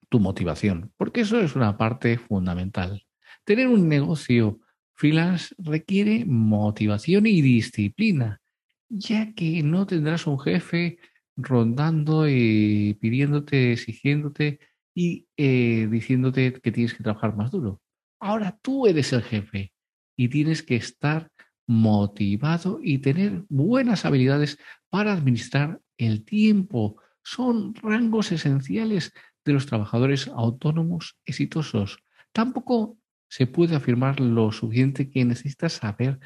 tu 0.08 0.18
motivación, 0.18 0.92
porque 0.96 1.20
eso 1.20 1.40
es 1.40 1.54
una 1.54 1.76
parte 1.76 2.18
fundamental. 2.18 3.04
Tener 3.44 3.68
un 3.68 3.88
negocio 3.88 4.58
freelance 4.94 5.54
requiere 5.58 6.24
motivación 6.24 7.26
y 7.26 7.40
disciplina, 7.40 8.40
ya 8.88 9.32
que 9.34 9.62
no 9.62 9.86
tendrás 9.86 10.26
un 10.26 10.40
jefe 10.40 10.98
rondando 11.36 12.28
y 12.28 12.94
pidiéndote, 13.00 13.72
exigiéndote 13.72 14.60
y 14.94 15.28
eh, 15.36 15.88
diciéndote 15.90 16.54
que 16.54 16.72
tienes 16.72 16.94
que 16.94 17.02
trabajar 17.02 17.36
más 17.36 17.50
duro. 17.50 17.80
Ahora 18.20 18.58
tú 18.62 18.86
eres 18.86 19.12
el 19.12 19.22
jefe 19.22 19.72
y 20.16 20.28
tienes 20.28 20.62
que 20.62 20.76
estar 20.76 21.30
motivado 21.66 22.80
y 22.82 22.98
tener 22.98 23.44
buenas 23.48 24.04
habilidades 24.04 24.58
para 24.88 25.12
administrar 25.12 25.80
el 25.98 26.24
tiempo. 26.24 27.00
Son 27.22 27.74
rangos 27.74 28.32
esenciales 28.32 29.12
de 29.44 29.52
los 29.52 29.66
trabajadores 29.66 30.28
autónomos 30.28 31.18
exitosos. 31.24 31.98
Tampoco 32.32 32.98
se 33.28 33.46
puede 33.46 33.76
afirmar 33.76 34.20
lo 34.20 34.52
suficiente 34.52 35.10
que 35.10 35.24
necesitas 35.24 35.74
saber 35.74 36.18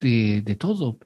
de, 0.00 0.56
todo, 0.58 0.98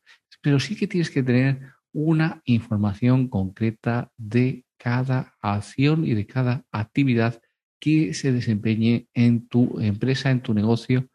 pero 0.42 0.58
sí 0.58 0.74
que 0.74 0.88
tienes 0.88 1.10
que 1.10 1.22
tener 1.22 1.72
una 2.00 2.42
información 2.44 3.26
concreta 3.26 4.12
de 4.16 4.64
cada 4.76 5.34
acción 5.40 6.06
y 6.06 6.14
de 6.14 6.28
cada 6.28 6.64
actividad 6.70 7.42
que 7.80 8.14
se 8.14 8.30
desempeñe 8.30 9.08
en 9.14 9.48
tu 9.48 9.80
empresa, 9.80 10.30
en 10.30 10.40
tu 10.40 10.54
negocio, 10.54 11.08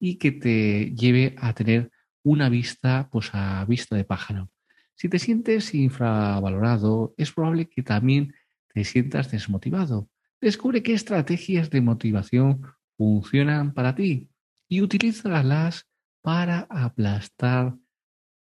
y 0.00 0.16
que 0.16 0.32
te 0.32 0.92
lleve 0.92 1.36
a 1.38 1.52
tener 1.52 1.92
una 2.24 2.48
vista, 2.48 3.08
pues 3.12 3.30
a 3.32 3.64
vista 3.66 3.94
de 3.94 4.02
pájaro. 4.02 4.50
Si 4.96 5.08
te 5.08 5.20
sientes 5.20 5.72
infravalorado, 5.72 7.14
es 7.16 7.30
probable 7.30 7.68
que 7.68 7.84
también 7.84 8.34
te 8.72 8.82
sientas 8.82 9.30
desmotivado. 9.30 10.08
Descubre 10.40 10.82
qué 10.82 10.94
estrategias 10.94 11.70
de 11.70 11.80
motivación 11.80 12.62
funcionan 12.96 13.72
para 13.72 13.94
ti 13.94 14.30
y 14.68 14.82
utilízalas 14.82 15.86
para 16.22 16.66
aplastar 16.70 17.76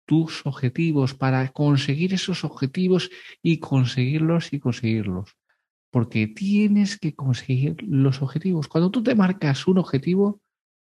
tus 0.04 0.44
objetivos, 0.46 1.14
para 1.14 1.48
conseguir 1.48 2.14
esos 2.14 2.44
objetivos 2.44 3.10
y 3.42 3.58
conseguirlos 3.58 4.52
y 4.52 4.60
conseguirlos. 4.60 5.36
Porque 5.90 6.26
tienes 6.26 6.98
que 6.98 7.14
conseguir 7.14 7.82
los 7.82 8.22
objetivos. 8.22 8.68
Cuando 8.68 8.90
tú 8.90 9.02
te 9.02 9.14
marcas 9.14 9.66
un 9.66 9.78
objetivo, 9.78 10.40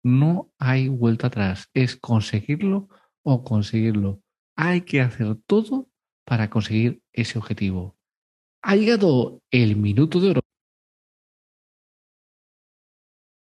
no 0.04 0.52
hay 0.58 0.88
vuelta 0.88 1.28
atrás. 1.28 1.69
Es 1.74 1.95
conseguirlo 1.95 2.88
o 3.24 3.43
conseguirlo. 3.43 4.21
Hay 4.56 4.82
que 4.82 5.02
hacer 5.02 5.38
todo 5.47 5.89
para 6.26 6.50
conseguir 6.50 7.02
ese 7.13 7.38
objetivo. 7.39 7.97
Ha 8.63 8.76
llegado 8.76 9.41
el 9.52 9.76
minuto 9.76 10.19
de 10.19 10.32
oro. 10.32 10.41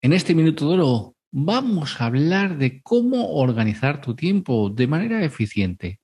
En 0.02 0.12
este 0.12 0.34
minuto 0.34 0.68
de 0.68 0.74
oro 0.74 1.14
vamos 1.32 2.00
a 2.00 2.06
hablar 2.06 2.58
de 2.58 2.82
cómo 2.82 3.34
organizar 3.34 4.00
tu 4.00 4.14
tiempo 4.14 4.70
de 4.70 4.86
manera 4.86 5.24
eficiente. 5.24 6.00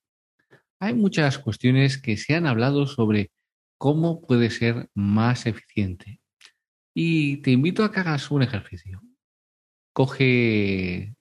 Hay 0.78 0.94
muchas 0.94 1.38
cuestiones 1.38 2.00
que 2.00 2.16
se 2.16 2.34
han 2.34 2.46
hablado 2.46 2.86
sobre 2.86 3.30
cómo 3.78 4.20
puede 4.20 4.50
ser 4.50 4.88
más 4.94 5.46
eficiente. 5.46 6.20
Y 6.94 7.38
te 7.38 7.50
invito 7.50 7.84
a 7.84 7.92
que 7.92 8.00
hagas 8.00 8.30
un 8.30 8.42
ejercicio. 8.42 9.02
Coge 9.92 11.14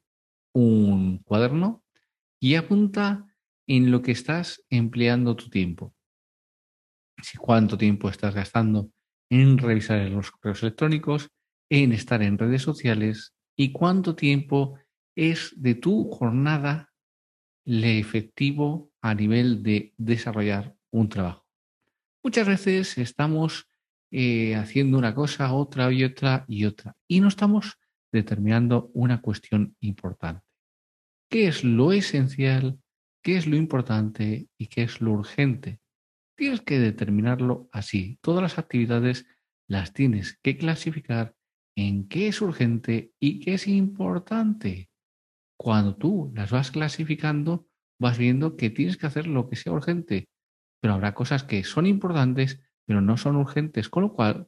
un 0.54 1.20
cuaderno 1.20 1.84
y 2.39 2.56
apunta 2.56 3.28
en 3.68 3.91
lo 3.91 4.02
que 4.02 4.12
estás 4.12 4.63
empleando 4.70 5.36
tu 5.36 5.50
tiempo. 5.50 5.96
Si 7.22 7.38
cuánto 7.38 7.78
tiempo 7.78 8.10
estás 8.10 8.36
gastando 8.36 8.91
en 9.30 9.58
revisar 9.58 10.10
los 10.10 10.32
correos 10.32 10.62
electrónicos, 10.63 11.30
en 11.70 11.94
estar 11.94 12.22
en 12.22 12.38
redes 12.38 12.62
sociales 12.62 13.35
y 13.56 13.72
cuánto 13.72 14.15
tiempo 14.15 14.78
es 15.15 15.54
de 15.56 15.76
tu 15.76 16.10
jornada 16.10 16.94
le 17.63 18.00
efectivo 18.00 18.91
a 19.02 19.15
nivel 19.15 19.63
de 19.63 19.94
desarrollar 19.98 20.76
un 20.91 21.10
trabajo. 21.10 21.46
Muchas 22.24 22.48
veces 22.48 22.98
estamos 22.98 23.68
eh, 24.12 24.56
haciendo 24.56 24.98
una 24.98 25.13
cosa, 25.13 25.54
otra 25.54 25.91
y 25.91 26.04
otra 26.04 26.46
y 26.48 26.65
otra, 26.65 26.96
y 27.08 27.20
no 27.20 27.28
estamos 27.28 27.80
determinando 28.12 28.91
una 28.94 29.22
cuestión 29.22 29.76
importante. 29.80 30.46
¿Qué 31.30 31.48
es 31.48 31.63
lo 31.63 31.91
esencial? 31.91 32.80
¿Qué 33.22 33.38
es 33.38 33.48
lo 33.48 33.56
importante? 33.56 34.48
¿Y 34.58 34.68
qué 34.68 34.84
es 34.84 35.02
lo 35.02 35.12
urgente? 35.12 35.80
Tienes 36.36 36.62
que 36.62 36.80
determinarlo 36.80 37.68
así. 37.72 38.20
Todas 38.22 38.41
las 38.41 38.60
actividades 38.60 39.26
las 39.68 39.94
tienes 39.94 40.38
que 40.41 40.58
clasificar 40.58 41.35
en 41.76 42.08
qué 42.08 42.28
es 42.28 42.42
urgente 42.42 43.14
y 43.20 43.40
qué 43.40 43.56
es 43.56 43.68
importante. 43.68 44.90
Cuando 45.58 45.96
tú 45.96 46.32
las 46.34 46.52
vas 46.52 46.72
clasificando, 46.72 47.68
vas 48.00 48.18
viendo 48.18 48.56
que 48.58 48.70
tienes 48.70 48.98
que 48.98 49.08
hacer 49.08 49.28
lo 49.28 49.50
que 49.50 49.56
sea 49.56 49.74
urgente, 49.74 50.28
pero 50.82 50.94
habrá 50.94 51.14
cosas 51.14 51.44
que 51.44 51.64
son 51.64 51.86
importantes, 51.86 52.62
pero 52.86 53.02
no 53.02 53.18
son 53.18 53.36
urgentes, 53.36 53.90
con 53.90 54.04
lo 54.04 54.14
cual, 54.14 54.48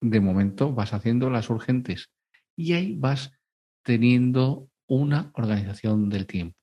de 0.00 0.20
momento, 0.20 0.72
vas 0.72 0.92
haciendo 0.92 1.30
las 1.30 1.50
urgentes 1.50 2.10
y 2.56 2.72
ahí 2.74 2.96
vas 2.96 3.32
teniendo 3.84 4.68
una 4.86 5.30
organización 5.34 6.08
del 6.08 6.26
tiempo. 6.26 6.56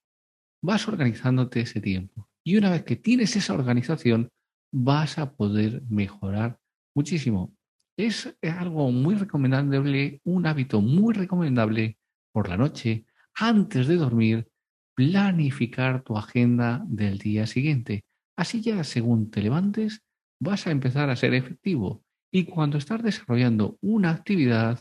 Vas 0.62 0.88
organizándote 0.88 1.62
ese 1.62 1.82
tiempo. 1.82 2.30
Y 2.44 2.58
una 2.58 2.70
vez 2.70 2.84
que 2.84 2.96
tienes 2.96 3.36
esa 3.36 3.54
organización, 3.54 4.30
vas 4.72 5.18
a 5.18 5.34
poder 5.34 5.82
mejorar 5.90 6.60
muchísimo. 6.96 7.56
Es 8.00 8.34
algo 8.44 8.94
muy 8.94 9.16
recomendable, 9.16 10.22
un 10.24 10.48
hábito 10.48 10.80
muy 10.80 11.14
recomendable 11.14 11.98
por 12.32 12.48
la 12.48 12.56
noche, 12.56 13.06
antes 13.36 13.88
de 13.88 13.98
dormir, 13.98 14.48
planificar 14.96 16.02
tu 16.04 16.16
agenda 16.16 16.82
del 16.88 17.18
día 17.18 17.46
siguiente. 17.46 18.06
Así 18.38 18.62
ya 18.62 18.86
según 18.86 19.30
te 19.30 19.42
levantes, 19.42 20.02
vas 20.40 20.66
a 20.66 20.72
empezar 20.72 21.10
a 21.10 21.18
ser 21.18 21.34
efectivo. 21.34 22.02
Y 22.32 22.46
cuando 22.46 22.78
estás 22.78 23.04
desarrollando 23.04 23.78
una 23.82 24.12
actividad, 24.12 24.80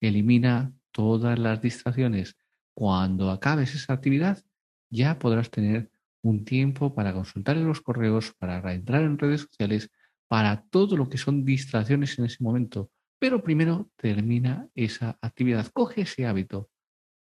elimina 0.00 0.72
todas 0.92 1.40
las 1.40 1.60
distracciones. 1.60 2.36
Cuando 2.72 3.32
acabes 3.32 3.74
esa 3.74 3.94
actividad, 3.94 4.44
ya 4.90 5.18
podrás 5.18 5.50
tener 5.50 5.90
un 6.22 6.44
tiempo 6.44 6.94
para 6.94 7.12
consultar 7.12 7.56
en 7.56 7.66
los 7.66 7.80
correos, 7.80 8.32
para 8.38 8.72
entrar 8.72 9.02
en 9.02 9.18
redes 9.18 9.40
sociales, 9.40 9.90
para 10.30 10.62
todo 10.70 10.96
lo 10.96 11.08
que 11.08 11.18
son 11.18 11.44
distracciones 11.44 12.16
en 12.16 12.26
ese 12.26 12.44
momento. 12.44 12.92
Pero 13.18 13.42
primero 13.42 13.90
termina 13.96 14.68
esa 14.76 15.18
actividad, 15.20 15.66
coge 15.72 16.02
ese 16.02 16.24
hábito. 16.24 16.70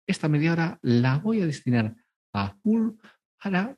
Esta 0.07 0.27
media 0.27 0.53
hora 0.53 0.79
la 0.81 1.19
voy 1.19 1.41
a 1.41 1.45
destinar 1.45 1.95
a 2.33 2.55
full 2.63 2.93
para 3.39 3.77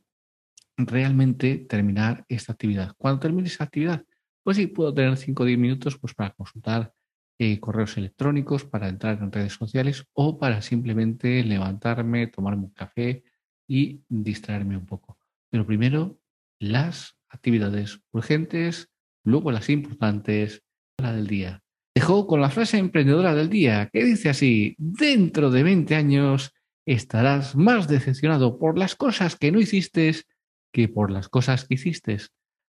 realmente 0.78 1.58
terminar 1.58 2.24
esta 2.30 2.54
actividad. 2.54 2.94
Cuando 2.98 3.20
termine 3.20 3.50
esa 3.50 3.66
actividad, 3.66 4.06
pues 4.42 4.56
sí, 4.56 4.68
puedo 4.68 4.94
tener 4.94 5.18
5 5.18 5.44
o 5.44 5.46
10 5.46 5.60
minutos 5.60 5.98
pues, 5.98 6.14
para 6.14 6.34
consultar 6.34 6.94
eh, 7.40 7.60
correos 7.60 7.98
electrónicos, 7.98 8.64
para 8.64 8.88
entrar 8.88 9.22
en 9.22 9.34
redes 9.34 9.52
sociales 9.52 10.06
o 10.14 10.40
para 10.40 10.62
simplemente 10.62 11.44
levantarme, 11.44 12.28
tomarme 12.28 12.68
un 12.68 12.74
café 12.74 13.26
y 13.68 14.02
distraerme 14.08 14.78
un 14.78 14.86
poco. 14.86 15.20
Pero 15.50 15.66
primero, 15.66 16.22
las 16.58 17.18
actividades 17.28 18.00
urgentes, 18.12 18.90
luego 19.30 19.52
las 19.52 19.70
importantes, 19.70 20.64
la 20.98 21.14
del 21.14 21.28
día. 21.28 21.62
Dejó 21.96 22.28
con 22.28 22.42
la 22.42 22.50
frase 22.50 22.78
emprendedora 22.78 23.34
del 23.34 23.50
día, 23.50 23.90
que 23.92 24.04
dice 24.04 24.30
así, 24.30 24.76
dentro 24.78 25.52
de 25.52 25.64
20 25.64 25.96
años 25.96 26.54
estarás 26.86 27.56
más 27.56 27.88
decepcionado 27.88 28.58
por 28.58 28.78
las 28.78 28.96
cosas 28.96 29.36
que 29.36 29.52
no 29.52 29.60
hiciste 29.60 30.16
que 30.74 30.88
por 30.88 31.12
las 31.12 31.30
cosas 31.30 31.66
que 31.66 31.76
hiciste. 31.76 32.18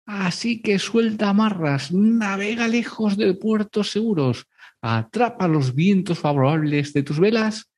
Así 0.06 0.60
que 0.60 0.78
suelta 0.78 1.28
amarras, 1.28 1.92
navega 1.92 2.66
lejos 2.68 3.16
de 3.16 3.34
puertos 3.34 3.90
seguros, 3.90 4.48
atrapa 4.80 5.46
los 5.46 5.74
vientos 5.74 6.18
favorables 6.18 6.92
de 6.92 7.02
tus 7.02 7.20
velas 7.20 7.70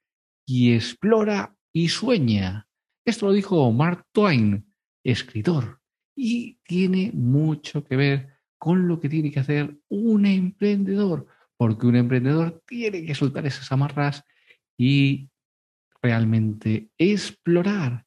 y 0.46 0.74
explora 0.74 1.54
y 1.72 1.88
sueña. 1.88 2.66
Esto 3.04 3.26
lo 3.26 3.32
dijo 3.32 3.70
Mark 3.72 4.06
Twain, 4.12 4.72
escritor, 5.04 5.80
y 6.16 6.58
tiene 6.64 7.10
mucho 7.12 7.84
que 7.84 7.96
ver 7.96 8.33
con 8.64 8.88
lo 8.88 8.98
que 8.98 9.10
tiene 9.10 9.30
que 9.30 9.40
hacer 9.40 9.76
un 9.90 10.24
emprendedor, 10.24 11.26
porque 11.54 11.86
un 11.86 11.96
emprendedor 11.96 12.62
tiene 12.66 13.04
que 13.04 13.14
soltar 13.14 13.44
esas 13.44 13.70
amarras 13.70 14.24
y 14.78 15.28
realmente 16.00 16.88
explorar. 16.96 18.06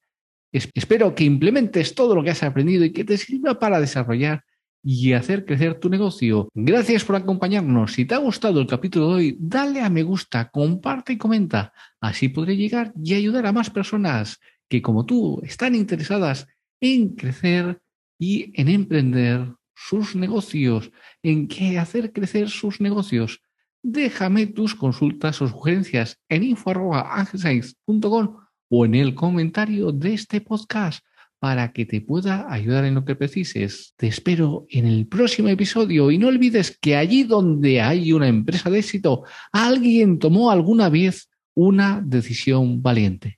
espero 0.51 1.13
que 1.13 1.25
implementes 1.25 1.93
todo 1.93 2.15
lo 2.15 2.23
que 2.23 2.31
has 2.31 2.41
aprendido 2.41 2.83
y 2.83 2.91
que 2.91 3.03
te 3.03 3.19
sirva 3.19 3.59
para 3.59 3.79
desarrollar 3.79 4.43
y 4.83 5.13
hacer 5.13 5.45
crecer 5.45 5.79
tu 5.79 5.91
negocio. 5.91 6.49
Gracias 6.55 7.05
por 7.05 7.17
acompañarnos. 7.17 7.93
Si 7.93 8.05
te 8.05 8.15
ha 8.15 8.17
gustado 8.17 8.59
el 8.59 8.65
capítulo 8.65 9.09
de 9.09 9.13
hoy, 9.13 9.37
dale 9.39 9.81
a 9.81 9.91
me 9.91 10.01
gusta, 10.01 10.49
comparte 10.49 11.13
y 11.13 11.17
comenta. 11.19 11.71
Así 12.01 12.29
podré 12.29 12.57
llegar 12.57 12.93
y 12.99 13.13
ayudar 13.13 13.45
a 13.45 13.53
más 13.53 13.69
personas 13.69 14.39
que 14.67 14.81
como 14.81 15.05
tú 15.05 15.39
están 15.43 15.75
interesadas 15.75 16.47
en 16.81 17.09
crecer 17.09 17.79
y 18.17 18.59
en 18.59 18.69
emprender 18.69 19.53
sus 19.77 20.15
negocios, 20.15 20.91
en 21.21 21.47
qué 21.47 21.77
hacer 21.77 22.11
crecer 22.11 22.49
sus 22.49 22.81
negocios. 22.81 23.41
Déjame 23.83 24.47
tus 24.47 24.73
consultas 24.73 25.39
o 25.41 25.47
sugerencias 25.47 26.19
en 26.27 26.43
info.com 26.43 28.37
o 28.69 28.85
en 28.85 28.95
el 28.95 29.13
comentario 29.13 29.91
de 29.91 30.15
este 30.15 30.41
podcast 30.41 31.05
para 31.39 31.71
que 31.71 31.85
te 31.85 32.01
pueda 32.01 32.51
ayudar 32.51 32.85
en 32.85 32.95
lo 32.95 33.05
que 33.05 33.15
precises. 33.15 33.93
Te 33.95 34.07
espero 34.07 34.65
en 34.69 34.87
el 34.87 35.05
próximo 35.07 35.49
episodio 35.49 36.09
y 36.09 36.17
no 36.17 36.27
olvides 36.27 36.75
que 36.81 36.95
allí 36.95 37.23
donde 37.23 37.79
hay 37.79 38.11
una 38.11 38.27
empresa 38.27 38.71
de 38.71 38.79
éxito, 38.79 39.25
alguien 39.51 40.17
tomó 40.17 40.49
alguna 40.49 40.89
vez 40.89 41.29
una 41.53 42.01
decisión 42.03 42.81
valiente. 42.81 43.36